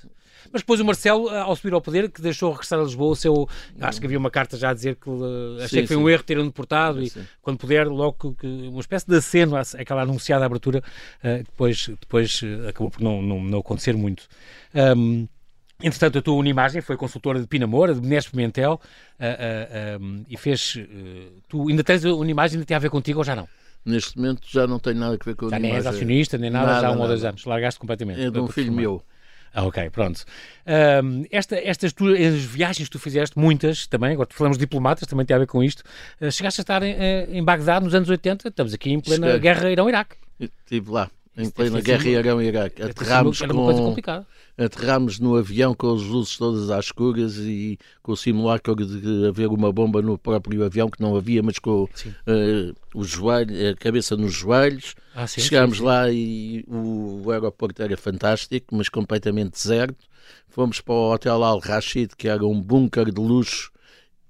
[0.51, 3.15] Mas depois o Marcelo, eh, ao subir ao poder, que deixou regressar a Lisboa o
[3.15, 3.49] seu.
[3.79, 6.03] Acho que havia uma carta já a dizer que uh, achei sim, que foi sim.
[6.03, 7.19] um erro ter deportado sim.
[7.19, 10.83] e quando puder, logo que, uma espécie de aceno, aquela anunciada abertura,
[11.23, 14.23] uh, depois, depois acabou por não, não, não acontecer muito.
[14.73, 15.27] Um,
[15.81, 18.79] Entretanto, a tua Unimagem foi consultora de Pinamor, de Menezes Pimentel,
[19.19, 20.75] uh, uh, um, e fez.
[20.75, 23.47] Uh, tu ainda tens a Unimagem, ainda tem a ver contigo ou já não?
[23.83, 26.49] Neste momento já não tem nada a ver com a Já nem és acionista, nem
[26.49, 27.01] nada, nada já há um nada.
[27.03, 27.45] ou dois anos.
[27.45, 28.21] Largaste completamente.
[28.21, 29.03] É de um filho meu.
[29.57, 30.25] Ah, ok, pronto.
[31.01, 35.33] Um, esta, estas viagens que tu fizeste, muitas também, agora falamos de diplomatas, também tem
[35.33, 35.81] a ver com isto.
[36.19, 39.27] Uh, chegaste a estar em, eh, em Bagdá nos anos 80, estamos aqui em plena
[39.27, 39.39] Cheguei.
[39.39, 40.17] guerra Irão-Iraque.
[40.37, 42.81] Estive lá, em plena guerra Irão-Iraque.
[42.81, 43.45] Aterramos com...
[43.45, 48.17] Uma coisa complicada aterramos no avião com as luzes todas às escuras e com o
[48.17, 53.03] simulacro de haver uma bomba no próprio avião, que não havia, mas com uh, o
[53.03, 54.95] joelho, a cabeça nos joelhos.
[55.13, 55.87] Ah, sim, Chegámos sim, sim.
[55.87, 60.05] lá e o, aeroporto era fantástico, mas completamente deserto.
[60.47, 63.71] Fomos para o Hotel Al Rashid, que era um bunker de luxo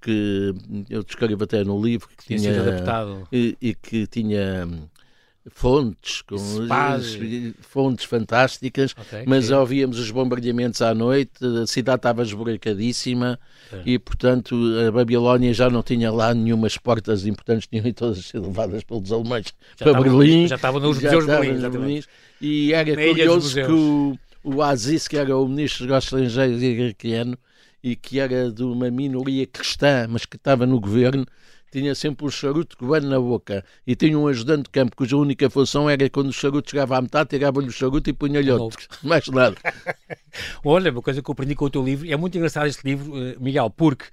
[0.00, 0.52] que
[0.90, 4.68] eu descrevo até no livro que tinha, tinha e, e, que tinha
[5.50, 6.36] fontes, com
[7.60, 11.32] fontes fantásticas, okay, mas ouvíamos os bombardeamentos à noite,
[11.62, 13.38] a cidade estava esburacadíssima
[13.72, 13.82] é.
[13.86, 14.56] e, portanto,
[14.86, 19.54] a Babilónia já não tinha lá nenhumas portas importantes, tinham todas sido levadas pelos alemães
[19.78, 20.48] já para Berlim.
[20.48, 22.02] Já estavam nos museus de Berlim, Berlim.
[22.40, 27.38] E era Na curioso que o, o Aziz, que era o ministro dos Estrangeiros iraquiano,
[27.82, 31.24] e que era de uma minoria cristã, mas que estava no governo,
[31.76, 35.50] tinha sempre um charuto cubano na boca e tinha um ajudante de campo cuja única
[35.50, 38.88] função era quando o charuto chegava à metade, tirava-lhe o charuto e punha-lhe outro.
[39.04, 39.56] Mais nada.
[40.64, 43.14] Olha, uma coisa que eu aprendi com o teu livro, é muito engraçado este livro,
[43.22, 44.06] eh, Miguel, porque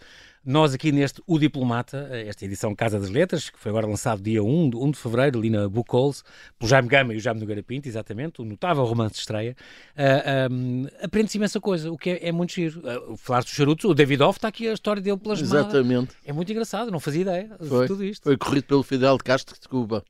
[0.45, 4.43] nós aqui neste O Diplomata, esta edição Casa das Letras, que foi agora lançado dia
[4.43, 6.23] 1, 1 de fevereiro, ali na Buchholz,
[6.60, 9.56] pelo Jaime Gama e o Jaime Nogueira Pinto, exatamente, o notável romance de estreia,
[9.95, 12.82] uh, ah, um, aprende-se imensa coisa, o que é, é muito giro.
[12.82, 15.60] Uh, Falaste dos charutos, o David Off está aqui a história dele plasmada.
[15.60, 16.15] Exatamente.
[16.25, 18.23] É muito engraçado, não fazia ideia foi, de tudo isto.
[18.23, 20.03] Foi corrido pelo Fidel de Castro de Cuba.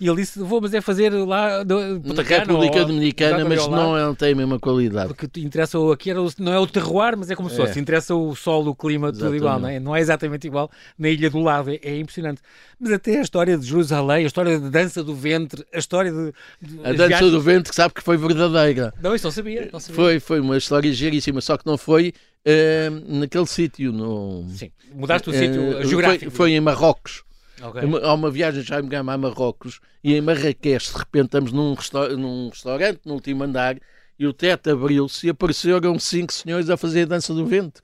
[0.00, 4.02] E ele disse: Vou, mas é fazer lá do, na República Dominicana, mas não, é,
[4.02, 5.08] não tem a mesma qualidade.
[5.08, 7.78] Porque te interessa aqui era, não é o terroir, mas é como se fosse.
[7.78, 7.82] É.
[7.82, 9.24] Interessa o solo, o clima, exatamente.
[9.24, 9.80] tudo igual, não é?
[9.80, 12.40] Não é exatamente igual na ilha do lado, é, é, impressionante.
[12.78, 16.32] Mas até a história de Jerusalém, a história da dança do ventre, a história de.
[16.62, 17.30] de a dança viagens...
[17.32, 18.94] do ventre, que sabe que foi verdadeira.
[19.02, 19.96] Não, isso não sabia, não sabia.
[19.96, 22.12] Foi, foi uma história giríssima, só que não foi.
[22.40, 24.46] Uh, naquele sítio, no...
[24.48, 26.30] Sim, mudaste o uh, sítio geográfico.
[26.30, 27.22] Foi, foi em Marrocos.
[27.62, 27.82] Okay.
[28.02, 32.08] Há uma viagem já me a Marrocos e em Marrakech, de repente, estamos num, resta
[32.16, 33.76] num restaurante no último andar
[34.18, 37.82] e o teto abriu-se e apareceram cinco senhores a fazer a dança do vento.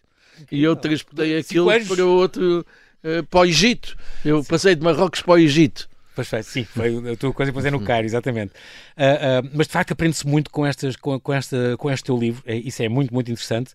[0.50, 2.66] E eu transportei aquilo para outro,
[3.02, 3.96] uh, para o Egito.
[4.24, 5.88] Eu passei de Marrocos para o Egito.
[6.16, 8.52] Perfeito, sim, foi a tua coisa depois é no Cairo, exatamente.
[8.96, 12.16] Uh, uh, mas de facto aprende-se muito com, estas, com, com, esta, com este teu
[12.16, 13.74] livro, é, isso é muito, muito interessante.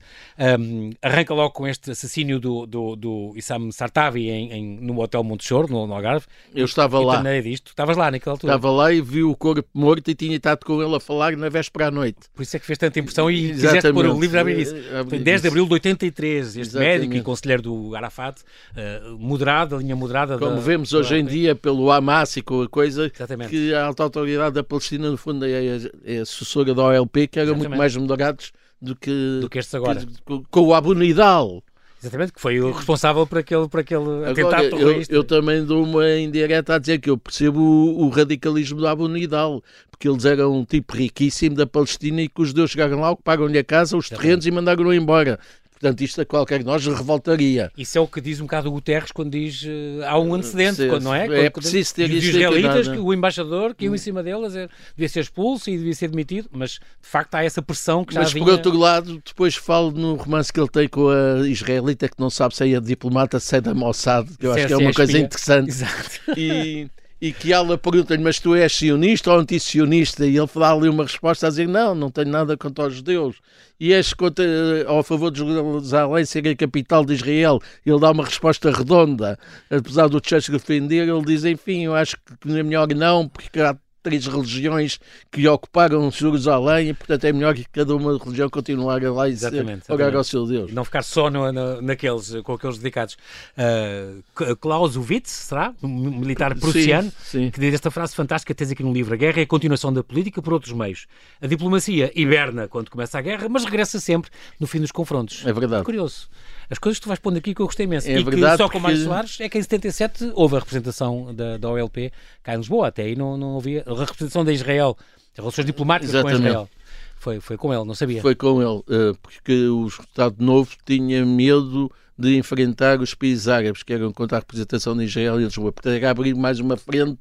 [0.59, 5.23] Um, arranca logo com este assassínio do, do, do Issam Sartavi em, em, no Hotel
[5.23, 6.25] Montechor, no, no Algarve.
[6.55, 7.35] Eu estava e, lá.
[7.35, 7.67] E disto.
[7.67, 8.55] Estavas lá naquela altura.
[8.55, 11.47] Estava lá e vi o corpo morto e tinha estado com ele a falar na
[11.47, 12.21] véspera à noite.
[12.33, 13.67] Por isso é que fez tanta impressão e Exatamente.
[13.67, 14.75] quiseste pôr o livro a abrir isso.
[15.07, 16.91] Foi 10 de abril de 83, este Exatamente.
[16.91, 20.39] médico e conselheiro do Arafat, uh, moderado, a linha moderada.
[20.39, 23.49] Como da, vemos hoje em dia pelo Hamas com a coisa, Exatamente.
[23.49, 27.39] que a alta autoridade da Palestina, no fundo, é é, é assessora da OLP, que
[27.39, 29.99] eram muito mais moderados do que, do que estes agora.
[30.05, 31.63] Que, com o Abu Nidal.
[32.03, 35.13] Exatamente, que foi o responsável por aquele, por aquele Agora, atentado terrorista.
[35.13, 38.87] Eu, eu, também dou uma indireta a dizer que eu percebo o, o, radicalismo do
[38.87, 42.99] Abu Nidal, porque eles eram um tipo riquíssimo da Palestina e que os judeus chegaram
[42.99, 45.39] lá, ocuparam-lhe a casa, os terrenos e mandaram-no embora.
[45.81, 47.71] Portanto, isto a qualquer de nós revoltaria.
[47.75, 50.87] Isso é o que diz um bocado o Guterres quando diz uh, há um antecedente,
[50.87, 51.45] quando, não é?
[51.45, 52.29] É preciso ter isso.
[52.29, 53.95] Os israelitas, que o embaixador caiu hum.
[53.95, 57.33] em cima dele a dizer devia ser expulso e devia ser demitido, mas de facto
[57.33, 58.45] há essa pressão que já Mas vinha...
[58.45, 62.29] por outro lado, depois falo no romance que ele tem com a israelita que não
[62.29, 64.77] sabe se é diplomata, se é da Mossad, que eu se acho é, que é
[64.77, 65.69] uma é coisa interessante.
[65.69, 66.19] Exato.
[66.37, 66.87] E
[67.21, 70.25] e que ela pergunta-lhe, mas tu és sionista ou anti-sionista?
[70.25, 73.35] E ele dá ali uma resposta a dizer, não, não tenho nada contra os judeus.
[73.79, 77.59] E és contra, eh, ao favor de Jerusalém ser a capital de Israel?
[77.85, 79.37] Ele dá uma resposta redonda.
[79.69, 83.77] Apesar do Churchill defender, ele diz, enfim, eu acho que é melhor não, porque há
[84.01, 84.99] três religiões
[85.31, 89.91] que ocuparam Jerusalém e, portanto, é melhor que cada uma religião continuar lá e exatamente,
[89.91, 90.71] orar ao seu Deus.
[90.71, 93.17] Não ficar só no, no, naqueles, com aqueles dedicados.
[93.57, 95.73] Uh, Clausewitz, será?
[95.81, 97.51] Um militar prussiano, sim, sim.
[97.51, 99.13] que diz esta frase fantástica que tens aqui no livro.
[99.13, 101.05] A guerra é a continuação da política por outros meios.
[101.41, 105.43] A diplomacia hiberna quando começa a guerra, mas regressa sempre no fim dos confrontos.
[105.45, 105.81] É verdade.
[105.81, 106.29] É curioso
[106.71, 108.07] as coisas que tu vais pondo aqui que eu gostei imenso.
[108.07, 108.79] É e verdade, que só com porque...
[108.79, 112.87] Mário Soares é que em 77 houve a representação da, da OLP cá em Lisboa.
[112.87, 113.83] Até aí não, não havia.
[113.85, 114.97] A representação de Israel,
[115.33, 116.41] as relações diplomáticas Exatamente.
[116.41, 116.69] com Israel.
[117.17, 118.21] Foi, foi com ele, não sabia.
[118.21, 123.83] Foi com ele, eh, porque o Estado Novo tinha medo de enfrentar os países árabes
[123.83, 125.73] que eram contra a representação de Israel em Lisboa.
[125.73, 127.19] Portanto, era abrir mais uma frente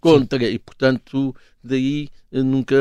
[0.00, 0.46] contra Sim.
[0.46, 2.76] e, portanto, daí eh, nunca,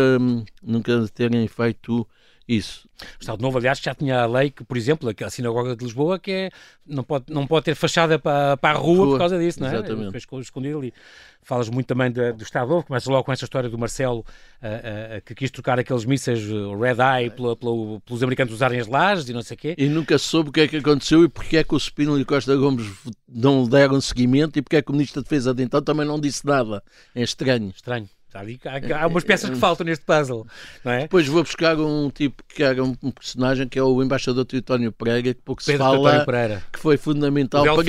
[0.63, 2.07] nunca terem feito
[2.47, 2.87] isso.
[3.01, 6.19] O Estado Novo, aliás, já tinha a lei que, por exemplo, a Sinagoga de Lisboa,
[6.19, 6.51] que é,
[6.85, 9.67] não, pode, não pode ter fachada para, para a rua, rua, por causa disso, não
[9.67, 9.73] é?
[9.73, 10.25] Exatamente.
[10.27, 10.93] Foi escondido ali.
[11.41, 15.17] Falas muito também de, do Estado Novo, começa logo com essa história do Marcelo, uh,
[15.17, 19.27] uh, que quis trocar aqueles mísseis Red Eye pela, pela, pelos americanos usarem as lajes
[19.27, 19.75] e não sei o quê.
[19.77, 22.25] E nunca soube o que é que aconteceu e porque é que o Spínola e
[22.25, 22.87] Costa Gomes
[23.27, 26.19] não deram seguimento e porque é que o Ministro da Defesa de então também não
[26.19, 26.83] disse nada.
[27.13, 27.71] É estranho.
[27.75, 28.09] Estranho.
[28.41, 30.45] Há, há umas peças que faltam neste puzzle,
[30.83, 31.01] não é?
[31.01, 35.33] Depois vou buscar um tipo que era um, personagem que é o embaixador Teotónio Pereira,
[35.33, 37.83] que pouco Pedro se fala, que foi fundamental para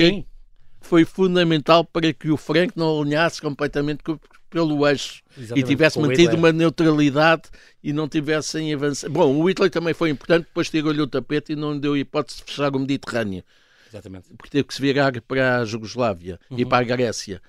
[0.79, 4.01] foi fundamental para que o Franco não alinhasse completamente
[4.49, 7.43] pelo eixo Exatamente, e tivesse mantido uma neutralidade
[7.83, 9.11] e não tivessem avançado.
[9.11, 12.45] Bom, o Hitler também foi importante, depois tirou-lhe o tapete e não deu hipótese de
[12.45, 13.43] fechar o Mediterrâneo.
[13.89, 14.29] Exatamente.
[14.35, 16.59] Porque teve que se virar para a Jugoslávia uhum.
[16.59, 17.41] e para a Grécia.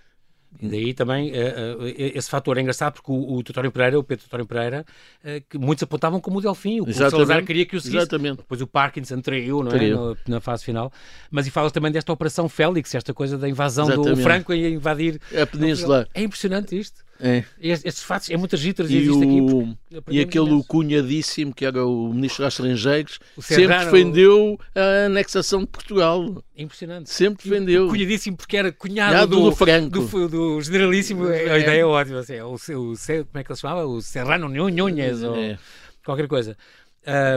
[0.61, 4.03] E daí também uh, uh, esse fator é engraçado porque o, o Tutório Pereira, o
[4.03, 4.85] Pedro Tutório Pereira,
[5.25, 7.99] uh, que muitos apontavam como o Delfim, o que o Salazar queria que o seguisse.
[7.99, 8.39] Exatamente.
[8.39, 9.89] Depois o Parkinson traiu, não é?
[9.91, 10.93] No, na fase final.
[11.31, 14.17] Mas e falas também desta Operação Félix, esta coisa da invasão Exatamente.
[14.17, 16.09] do Franco a invadir a Península.
[16.13, 17.08] É impressionante isto.
[17.21, 17.45] É.
[17.61, 19.77] Estes fatos, é muitas gitas e, o,
[20.09, 26.43] e aquele cunhadíssimo que era o Ministro dos Estrangeiros sempre defendeu a anexação de Portugal.
[26.57, 27.11] Impressionante.
[27.11, 27.87] Sempre defendeu.
[27.87, 30.01] O cunhadíssimo porque era cunhado do, do, Franco.
[30.01, 31.29] Do, do generalíssimo.
[31.29, 31.51] É.
[31.51, 32.21] A ideia é ótima.
[32.21, 32.95] Assim, o, o, como
[33.35, 33.85] é que ele se chamava?
[33.85, 35.29] O Serrano Núñez é.
[35.29, 35.59] ou
[36.05, 36.57] qualquer coisa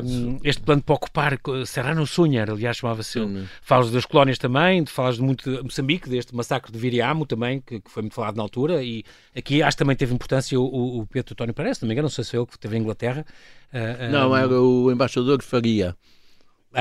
[0.03, 3.19] um, este plano para ocupar Serrano Sunhar, aliás, chamava-se.
[3.61, 7.79] Falas das colónias também, falas de muito de Moçambique, deste massacre de Viriamo também, que,
[7.79, 9.03] que, foi muito falado na altura, e
[9.35, 12.31] aqui acho que também teve importância o, o Pedro António Parece, também não sei se
[12.31, 13.25] foi ele que esteve em Inglaterra.
[13.73, 15.95] Uh, não, um, era o embaixador Faria.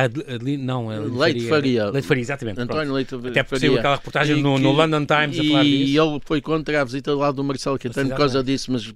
[0.08, 1.90] De, não, é Leite Faria.
[1.90, 2.60] Leite Faria, exatamente.
[2.60, 3.30] António Leite Faria.
[3.30, 5.90] Até porque saiu aquela reportagem e, no, no, London Times e, a falar disso.
[5.90, 8.92] E ele foi contra a visita lá do Marcelo Caetano por causa disso, mas,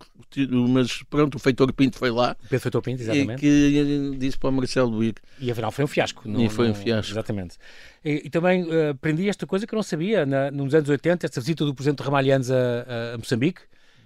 [0.69, 2.37] mas pronto, o Feitor Pinto foi lá.
[2.43, 3.39] Pedro Feitor Pinto, exatamente.
[3.45, 5.15] E que disse para o Marcelo Luís.
[5.41, 6.23] E afinal foi um fiasco.
[6.29, 7.13] e foi um fiasco.
[7.13, 7.57] Exatamente.
[8.05, 11.27] E, e também uh, aprendi esta coisa que eu não sabia, na, nos anos 80,
[11.27, 13.63] esta visita do Presidente Ramalhantes a, a, Moçambique,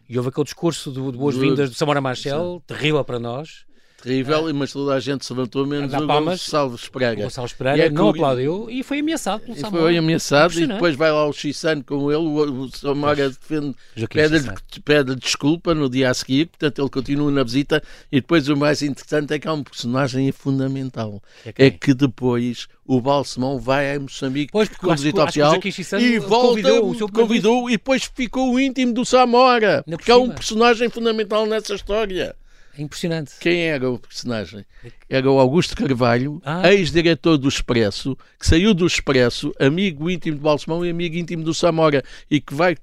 [0.08, 3.66] e houve aquele discurso de, de boas-vindas do Samora Machel, terrível para nós.
[4.00, 4.52] Terrível, é.
[4.52, 7.20] mas toda a gente se levantou, menos o Gonçalo Espraga.
[7.20, 9.82] O Gonçalo Espraga é não aplaudiu e foi ameaçado pelo Samora.
[9.82, 13.74] Foi ameaçado e depois vai lá o Chissano com ele, o, o Samora defende,
[14.08, 14.52] pede,
[14.84, 17.82] pede desculpa no dia a seguir, portanto ele continua na visita
[18.12, 21.20] e depois o mais interessante é que há um personagem fundamental.
[21.44, 25.54] É, é que depois o Balsemão vai a Moçambique pois, com visita oficial
[26.00, 30.88] e volta, convidou, convidou e depois ficou o íntimo do Samora, porque há um personagem
[30.88, 32.36] fundamental nessa história.
[32.78, 33.32] É impressionante.
[33.40, 34.64] Quem era o personagem?
[35.10, 36.72] Era o Augusto Carvalho, ah.
[36.72, 41.52] ex-diretor do Expresso, que saiu do Expresso, amigo íntimo de Balsemão e amigo íntimo do
[41.52, 42.76] Samora, e que vai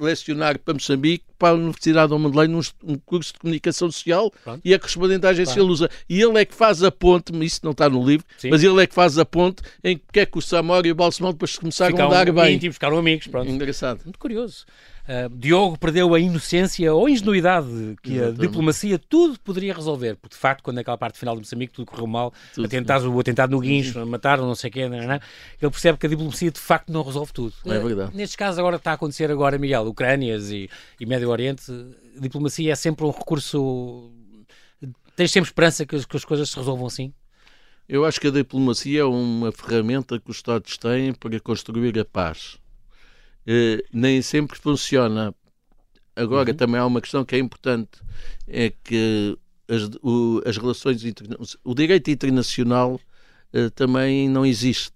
[0.00, 4.60] lecionar para Moçambique, para a Universidade de Madeleine, um, curso de comunicação social Pronto.
[4.64, 5.66] e é correspondente à agência Pronto.
[5.66, 5.90] Lusa.
[6.08, 8.50] E ele é que faz a ponte, isso não está no livro, Sim.
[8.50, 10.94] mas ele é que faz a ponte em que é que o Samora e o
[10.94, 12.54] Balsemão depois começaram ficaram a dar bem.
[12.54, 13.26] Íntimos, ficaram amigos.
[13.26, 13.50] Pronto.
[13.50, 14.02] Engraçado.
[14.04, 14.64] Muito curioso.
[15.02, 18.40] Uh, Diogo perdeu a inocência ou a ingenuidade que Exatamente.
[18.40, 21.86] a diplomacia tudo poderia resolver, porque de facto, quando naquela parte final de Moçambique tudo
[21.86, 22.66] correu mal, tudo.
[22.66, 26.06] Atentados, o atentado no Guincho, mataram, não sei o quê, não, não, ele percebe que
[26.06, 27.52] a diplomacia de facto não resolve tudo.
[27.66, 28.16] É verdade.
[28.16, 31.72] Nestes casos agora está a acontecer agora, Miguel, Ucrânias e, e Médio Oriente,
[32.20, 34.10] diplomacia é sempre um recurso.
[35.16, 37.12] Tens sempre esperança que, que as coisas se resolvam assim?
[37.88, 42.04] Eu acho que a diplomacia é uma ferramenta que os Estados têm para construir a
[42.04, 42.58] paz
[43.46, 45.34] eh, nem sempre funciona.
[46.14, 46.56] Agora, uhum.
[46.56, 48.00] também há uma questão que é importante:
[48.46, 49.36] é que
[49.68, 51.02] as, o, as relações
[51.64, 53.00] o direito internacional
[53.54, 54.92] uh, também não existe.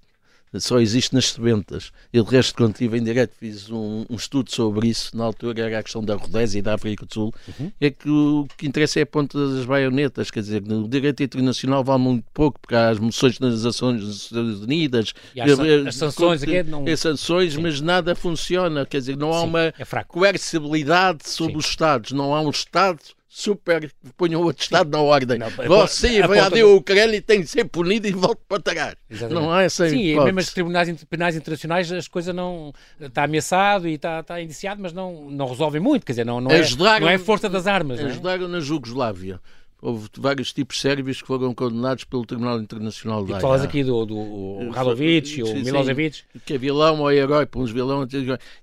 [0.58, 1.92] Só existe nas sementas.
[2.12, 5.16] Eu, de resto, quando estive em direto, fiz um, um, estudo sobre isso.
[5.16, 7.34] Na altura era a questão da Rodésia e da África do Sul.
[7.48, 7.72] Uhum.
[7.80, 10.30] É que o que interessa é a ponta das baionetas.
[10.30, 15.12] Quer dizer, no direito internacional vale muito pouco, porque há as moções das Nações Unidas.
[15.34, 16.86] E as, as sanções, aqui não...
[16.86, 17.62] As sanções, Sim.
[17.62, 18.86] mas nada funciona.
[18.86, 21.58] Quer dizer, não há Sim, uma é coercibilidade sobre Sim.
[21.58, 22.12] os Estados.
[22.12, 23.00] Não há um Estado
[23.36, 25.38] super ponham o Estado na ordem.
[25.38, 28.94] Não, Você vai a o Ucrânia e tem de ser punido e volta para trás.
[29.10, 29.44] Exatamente.
[29.44, 30.24] Não há essa Sim, hipótese.
[30.24, 32.72] mesmo os tribunais penais internacionais as coisas não...
[32.98, 36.06] Está ameaçado e está, está indiciado, mas não, não resolvem muito.
[36.06, 36.62] Quer dizer, não, não, é,
[36.98, 38.00] não é força das armas.
[38.00, 38.48] Ajudaram é?
[38.48, 39.38] na Jugoslávia
[39.80, 43.38] houve vários tipos sérvios que foram condenados pelo Tribunal Internacional da Haia.
[43.38, 46.22] E falas aqui do, do Radovic, o Milosevic.
[46.44, 48.06] Que é vilão ou herói, para uns vilão.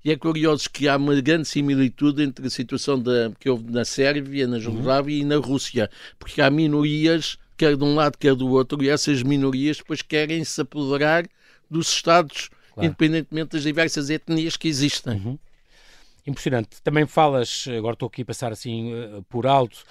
[0.04, 3.86] E é curioso que há uma grande similitude entre a situação da, que houve na
[3.86, 5.21] Sérvia, na Jugoslávia uhum.
[5.21, 9.21] e na Rússia, porque há minorias, quer de um lado, quer do outro, e essas
[9.23, 11.26] minorias depois querem se apoderar
[11.69, 12.88] dos Estados, claro.
[12.88, 15.13] independentemente das diversas etnias que existem.
[15.13, 15.39] Uhum.
[16.26, 16.82] Impressionante.
[16.82, 19.84] Também falas, agora estou aqui a passar assim uh, por alto,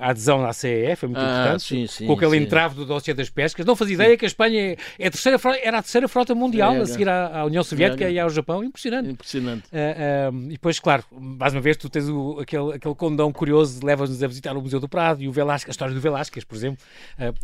[0.00, 2.38] a adesão à CEE, foi muito ah, importante, sim, sim, com aquele sim.
[2.38, 3.64] entrave do dossiê das pescas.
[3.64, 6.74] Não fazia ideia que a Espanha é, é a terceira, era a terceira frota mundial
[6.80, 8.64] a seguir à, à União Soviética e ao Japão.
[8.64, 9.10] Impressionante.
[9.10, 9.64] Impressionante.
[9.66, 14.22] Uh, e depois, claro, mais uma vez, tu tens o, aquele, aquele condão curioso, levas-nos
[14.22, 16.84] a visitar o Museu do Prado e o Velásquez, a história do Velásquez, por exemplo,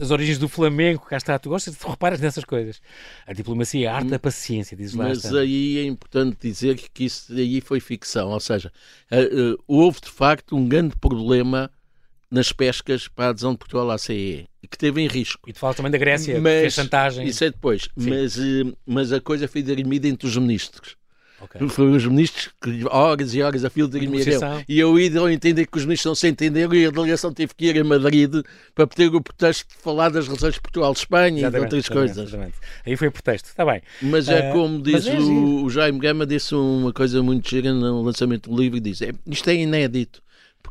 [0.00, 1.38] as origens do flamenco, cá está.
[1.38, 2.80] Tu gostas, tu reparas nessas coisas.
[3.26, 5.08] A diplomacia é a arte da paciência, dizes lá.
[5.08, 8.72] Mas aí é importante dizer que isso aí foi ficção, ou seja,
[9.10, 11.70] uh, uh, houve de facto um grande problema
[12.30, 15.48] nas pescas para a adesão de Portugal à CE, que teve em risco.
[15.48, 17.26] E tu falas também da Grécia, mas, que fez chantagem.
[17.26, 20.98] Isso é depois, mas, uh, mas a coisa foi dirimida entre os ministros.
[21.40, 21.68] Okay.
[21.68, 24.00] Foram os ministros que horas e horas a fio de
[24.68, 27.66] E eu ia entender que os ministros não se entenderam e a delegação teve que
[27.66, 28.42] ir a Madrid
[28.74, 32.28] para ter o pretexto de falar das relações de Portugal-Espanha e de outras exatamente, coisas.
[32.28, 32.54] Exatamente.
[32.84, 33.80] Aí foi o pretexto, está bem.
[34.02, 37.72] Mas é uh, como disse é o, o, Jaime Gama, disse uma coisa muito gira
[37.72, 40.20] no lançamento do livro e disse: é, isto é inédito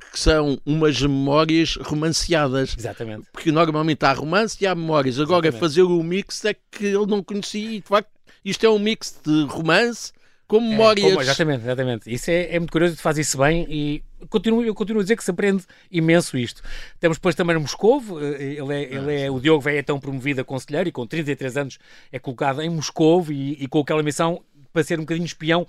[0.07, 2.75] porque são umas memórias romanceadas.
[2.77, 3.27] Exatamente.
[3.31, 5.19] Porque normalmente há romance e há memórias.
[5.19, 5.59] Agora, Exatamente.
[5.59, 8.09] fazer o mix é que ele não conhecia e, de facto,
[8.43, 10.13] isto é um mix de romance
[10.47, 11.05] com memórias.
[11.05, 12.13] É, como, exatamente, exatamente.
[12.13, 15.17] Isso é, é muito curioso, tu faz isso bem e continuo, eu continuo a dizer
[15.17, 16.61] que se aprende imenso isto.
[16.99, 20.41] Temos depois também o Moscovo, eh, ele é, ele é, o Diogo é tão promovido
[20.41, 21.79] a conselheiro e com 33 anos
[22.11, 24.41] é colocado em Moscovo e, e com aquela missão
[24.71, 25.67] para ser um bocadinho espião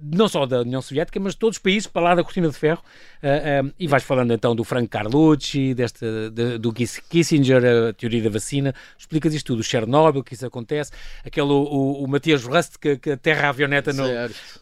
[0.00, 2.56] não só da União Soviética, mas de todos os países para lá da cortina de
[2.56, 2.82] ferro.
[3.22, 8.22] Uh, uh, e vais falando então do Frank Carlucci, desta, de, do Kissinger, a teoria
[8.22, 8.74] da vacina.
[8.98, 10.92] Explicas isto tudo, o Chernobyl, que isso acontece,
[11.24, 14.04] aquele, o, o Matias Rust, que, que aterra a avioneta no,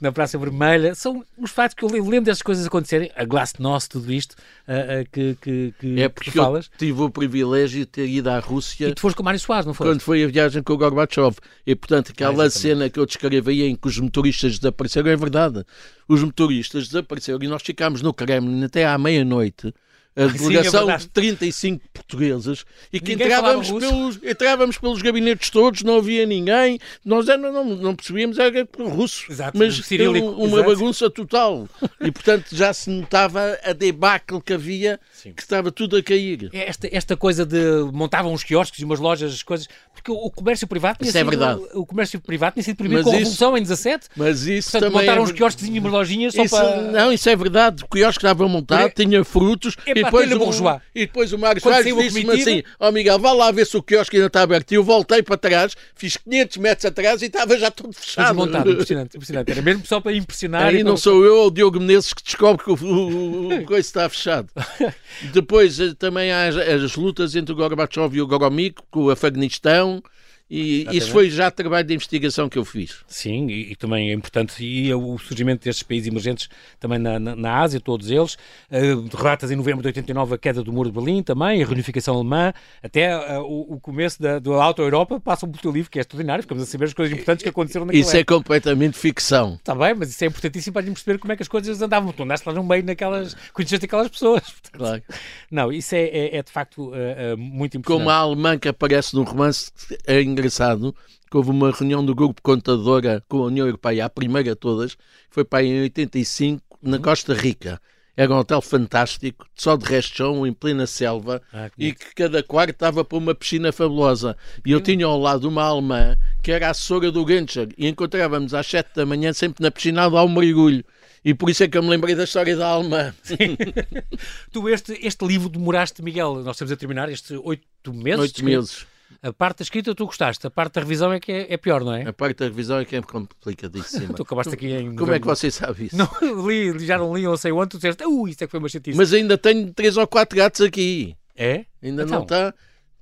[0.00, 0.94] na Praça Vermelha.
[0.94, 3.11] São os fatos que eu lembro dessas coisas acontecerem.
[3.14, 6.70] A Glasnost, tudo isto uh, que, que, que, É porque que falas.
[6.77, 8.88] tive o privilégio de ter ido à Rússia.
[8.88, 9.88] E tu foste com o Mário Soares, não foi?
[9.88, 11.37] Quando foi a viagem com o Gorbachev.
[11.66, 15.17] E portanto, aquela ah, cena que eu descrevi aí em que os motoristas desapareceram é
[15.17, 15.64] verdade.
[16.09, 19.73] Os motoristas desapareceram e nós ficámos no Kremlin até à meia-noite
[20.17, 25.83] a delegação Sim, é de 35 portugueses e que entrávamos pelos, entrávamos pelos gabinetes todos,
[25.83, 30.64] não havia ninguém, nós não, não, não percebíamos, era russo, Exato, mas um, uma Exato.
[30.64, 31.69] bagunça total.
[32.01, 35.33] E portanto já se notava a debacle que havia, Sim.
[35.33, 36.51] que estava tudo a cair.
[36.53, 37.59] É esta, esta coisa de
[37.95, 41.21] montavam uns quiosques e umas lojas, as coisas, porque o, comércio privado tinha isso é
[41.23, 41.63] sido, é verdade.
[41.73, 44.09] o comércio privado tinha sido proibido com a Revolução em 17.
[44.15, 45.25] Mas isso portanto, também montaram é...
[45.25, 46.83] uns quiosques e umas lojinhas só isso, para...
[46.83, 47.85] Não, isso é verdade.
[47.85, 52.63] O quiosque estava montado, tinha frutos, depois, o, e depois o Mário Soares disse-me assim:
[52.79, 54.73] Ó oh Miguel, vá lá ver se o quiosque ainda está aberto.
[54.73, 58.27] E eu voltei para trás, fiz 500 metros atrás e estava já todo fechado.
[58.27, 59.51] Desmontado, impressionante, impressionante.
[59.51, 60.67] Era mesmo só para impressionar.
[60.67, 63.81] Aí não sou eu ou o Diogo Menezes que descobre que o, o, o coisa
[63.81, 64.51] está fechado.
[65.33, 69.11] depois eh, também há as, as, lutas entre o Gorbachev e o Goromik, com o
[69.11, 70.03] Afeganistão.
[70.48, 72.98] E isso foi já trabalho de investigação que eu fiz.
[73.09, 77.35] Sim, e, e, também é importante, e o surgimento destes países emergentes também na, na,
[77.35, 78.35] na Ásia, todos eles.
[78.70, 82.16] Uh, relatas em novembro de 89 a queda do Muro de Berlim também, a reunificação
[82.16, 82.52] alemã,
[82.83, 86.42] até uh, o, o, começo da, do Auto-Europa passa um teu livro, que é extraordinário,
[86.42, 89.54] ficamos a saber as coisas importantes que aconteceram naquela Isso é completamente ficção.
[89.54, 91.80] Está bem, mas isso é importantíssimo para a gente perceber como é que as coisas
[91.80, 92.12] andavam.
[92.12, 94.42] Tu andaste lá no meio naquelas, conheceste aquelas pessoas.
[94.42, 95.02] Portanto, claro.
[95.50, 97.98] Não, isso é, é, é de facto uh, muito importante.
[97.98, 99.72] Como a alemã que aparece no romance,
[100.07, 100.94] é engraçado
[101.31, 104.97] que houve uma reunião do grupo contadora com a União Europeia, a primeira de todas,
[105.31, 107.81] foi para em 85, na Costa Rica.
[108.16, 112.14] Era um hotel fantástico, só de resto chão, em plena selva, ah, que e que
[112.14, 114.37] cada quarto estava para uma piscina fabulosa.
[114.64, 118.55] E eu tinha ao lado uma alemã que era a assessora do Genscher, e encontrávamos
[118.55, 120.85] às 7 da manhã sempre na piscina a dar um mergulho.
[121.24, 123.14] E por isso é que eu me lembrei da história da Alma.
[124.53, 128.20] tu, este, este livro demoraste, Miguel, nós estamos a terminar, estes oito meses.
[128.20, 128.87] Oito meses.
[129.22, 131.82] A parte da escrita tu gostaste, a parte da revisão é que é, é pior,
[131.82, 132.07] não é?
[132.07, 134.12] A parte da revisão é que é complicadíssima.
[134.14, 134.94] tu acabaste aqui em.
[134.94, 135.96] Como é que você sabe isso?
[135.96, 136.09] Não,
[136.46, 138.68] li, já não li, não sei onde, tu disseste, uh, isso é que foi uma
[138.68, 138.96] chatice.
[138.96, 141.16] Mas ainda tenho três ou quatro gatos aqui.
[141.36, 141.64] É?
[141.82, 142.16] Ainda então.
[142.16, 142.55] não está.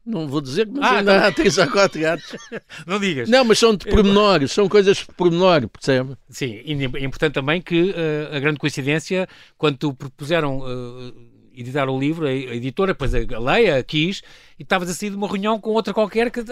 [0.04, 1.28] Não vou dizer, mas ah, ainda então...
[1.28, 2.36] há três ou quatro gatos.
[2.86, 3.28] não digas.
[3.28, 6.16] Não, mas são de pormenores, são coisas de pormenor, percebe?
[6.28, 11.88] Sim, e é importante também que uh, a grande coincidência, quando tu propuseram uh, editar
[11.88, 14.22] o livro, a editora, depois a Leia quis,
[14.58, 16.44] e estavas a sair de uma reunião com outra qualquer que uh,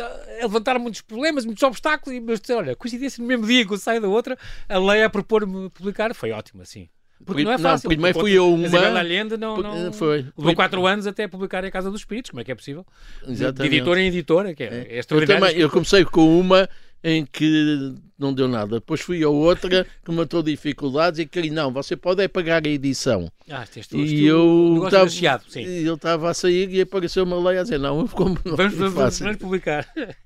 [0.43, 4.01] levantaram muitos problemas, muitos obstáculos, e mas olha, coincidência no mesmo dia que eu saio
[4.01, 4.39] da outra,
[4.69, 6.89] a Leia a propor-me publicar, foi ótimo assim.
[7.25, 7.87] Porque não é fácil.
[7.87, 8.67] Não, primeiro fui eu uma...
[8.67, 9.93] Isabel Allende não, não...
[9.93, 10.27] Foi.
[10.39, 12.31] Levou quatro anos até publicar a Casa dos Espíritos.
[12.31, 12.87] Como é que é possível?
[13.29, 13.71] Exatamente.
[13.71, 14.87] De editora em editora, que é, é.
[14.89, 15.45] é extraordinário.
[15.45, 16.67] Eu, também, eu comecei com uma
[17.03, 18.77] em que não deu nada.
[18.77, 22.69] Depois fui a outra que matou dificuldades e que não, você pode é pagar a
[22.69, 23.31] edição.
[23.49, 25.63] Ah, este e eu estava, sim.
[25.63, 29.19] ele estava a sair e apareceu uma lei a dizer não, como não vamos, vamos,
[29.19, 29.89] vamos, publicar.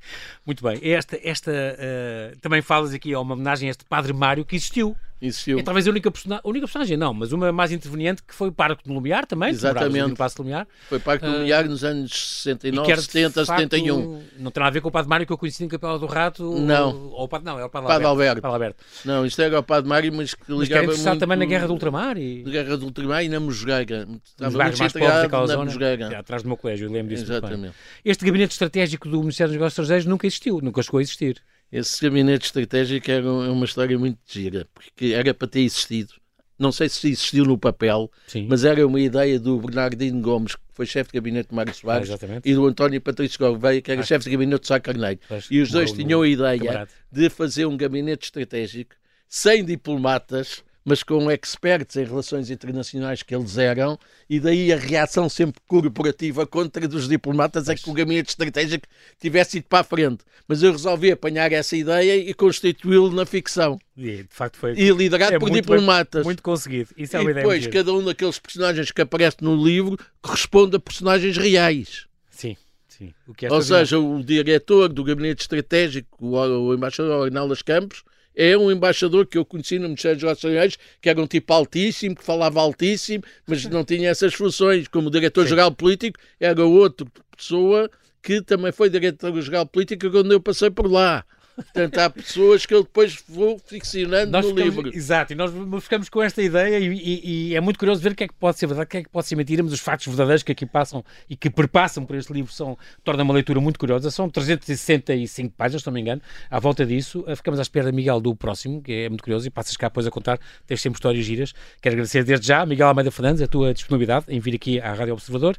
[0.44, 0.78] Muito bem.
[0.82, 4.96] Esta, esta uh, também falas aqui, é uma homenagem a este Padre Mário que existiu.
[5.26, 5.58] Existiu.
[5.58, 6.40] É talvez a única, persona...
[6.42, 9.48] a única personagem, não, mas uma mais interveniente que foi o Parque de Lumiar também.
[9.48, 10.08] Exatamente.
[10.08, 10.68] No Passo de Lumiar.
[10.88, 14.22] Foi Parque de uh, Lumiar nos anos 69, 70, facto, 71.
[14.38, 16.06] Não tem nada a ver com o Padre Mário que eu conheci em Capela do
[16.06, 16.42] Rato.
[16.60, 17.08] Não.
[17.10, 18.46] Ou, ou, não, é o Padre, Padre Alberto.
[18.46, 18.46] Alberto.
[18.46, 18.84] Alberto.
[19.04, 21.20] Não, isto era o Padre Mário, mas que ligava mas muito...
[21.20, 22.18] também na Guerra do Ultramar.
[22.18, 22.42] E...
[22.42, 24.06] Na Guerra do Ultramar e na Mosgueira.
[24.38, 25.64] Mais pobres daquela zona.
[25.64, 26.18] Mosgueira.
[26.18, 27.24] Atrás do meu colégio, eu lembro disso.
[27.24, 27.74] Exatamente.
[28.04, 31.42] Este gabinete estratégico do Ministério dos Negócios Estrangeiros nunca existiu, nunca chegou a existir.
[31.74, 36.14] Esse gabinete estratégico era uma história muito gira, porque era para ter existido.
[36.56, 38.46] Não sei se existiu no papel, Sim.
[38.48, 42.10] mas era uma ideia do Bernardino Gomes, que foi chefe de gabinete de Mário Soares,
[42.12, 44.04] ah, e do António Patrício Gouveia, que era ah.
[44.04, 45.18] chefe de gabinete de Sá Carneiro.
[45.26, 46.90] Pois, e os dois tinham a ideia camarada.
[47.10, 48.94] de fazer um gabinete estratégico
[49.28, 55.28] sem diplomatas mas com experts em relações internacionais que eles eram, e daí a reação
[55.28, 58.86] sempre corporativa contra dos diplomatas é que o gabinete estratégico
[59.18, 60.24] tivesse ido para a frente.
[60.46, 63.78] Mas eu resolvi apanhar essa ideia e constituí-lo na ficção.
[63.96, 64.74] E, de facto foi.
[64.74, 66.20] E liderado é por diplomatas.
[66.20, 66.90] Bem, muito conseguido.
[66.96, 70.80] Isso é uma e depois, cada um daqueles personagens que aparece no livro corresponde a
[70.80, 72.06] personagens reais.
[72.30, 72.56] Sim.
[72.86, 73.12] Sim.
[73.42, 76.36] É Ou seja, o diretor do gabinete estratégico, o,
[76.68, 78.04] o embaixador Arnaldo Campos,
[78.34, 82.16] é um embaixador que eu conheci no Ministério dos Estrangeiros, que era um tipo altíssimo,
[82.16, 84.88] que falava altíssimo, mas não tinha essas funções.
[84.88, 87.06] Como diretor-geral político, era outra
[87.36, 87.90] pessoa
[88.22, 91.24] que também foi diretor-geral político quando eu passei por lá.
[91.56, 94.96] Portanto, há pessoas que eu depois vou ficcionando nós no ficamos, livro.
[94.96, 95.52] Exato, e nós
[95.82, 98.34] ficamos com esta ideia e, e, e, é muito curioso ver o que é que
[98.34, 100.52] pode ser verdade, o que é que pode ser mentira, mas os fatos verdadeiros que
[100.52, 104.10] aqui passam e que perpassam por este livro são, torna uma leitura muito curiosa.
[104.10, 107.24] São 365 páginas, se não me engano, à volta disso.
[107.26, 110.06] Eh, ficamos à espera, Miguel, do próximo, que é muito curioso, e passas cá depois
[110.06, 111.54] a contar, tens sempre histórias giras.
[111.80, 115.14] Quero agradecer desde já, Miguel Almeida Fernandes, a tua disponibilidade em vir aqui à Rádio
[115.14, 115.56] Observador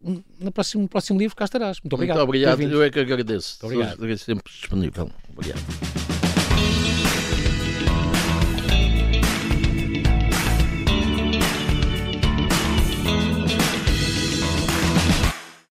[0.00, 1.80] no próximo, no próximo livro cá estarás.
[1.80, 2.16] Muito obrigado.
[2.18, 3.58] Muito obrigado, eu é que agradeço.
[3.62, 4.08] Muito obrigado.
[4.08, 5.10] Estou sempre disponível.
[5.30, 5.95] Obrigado.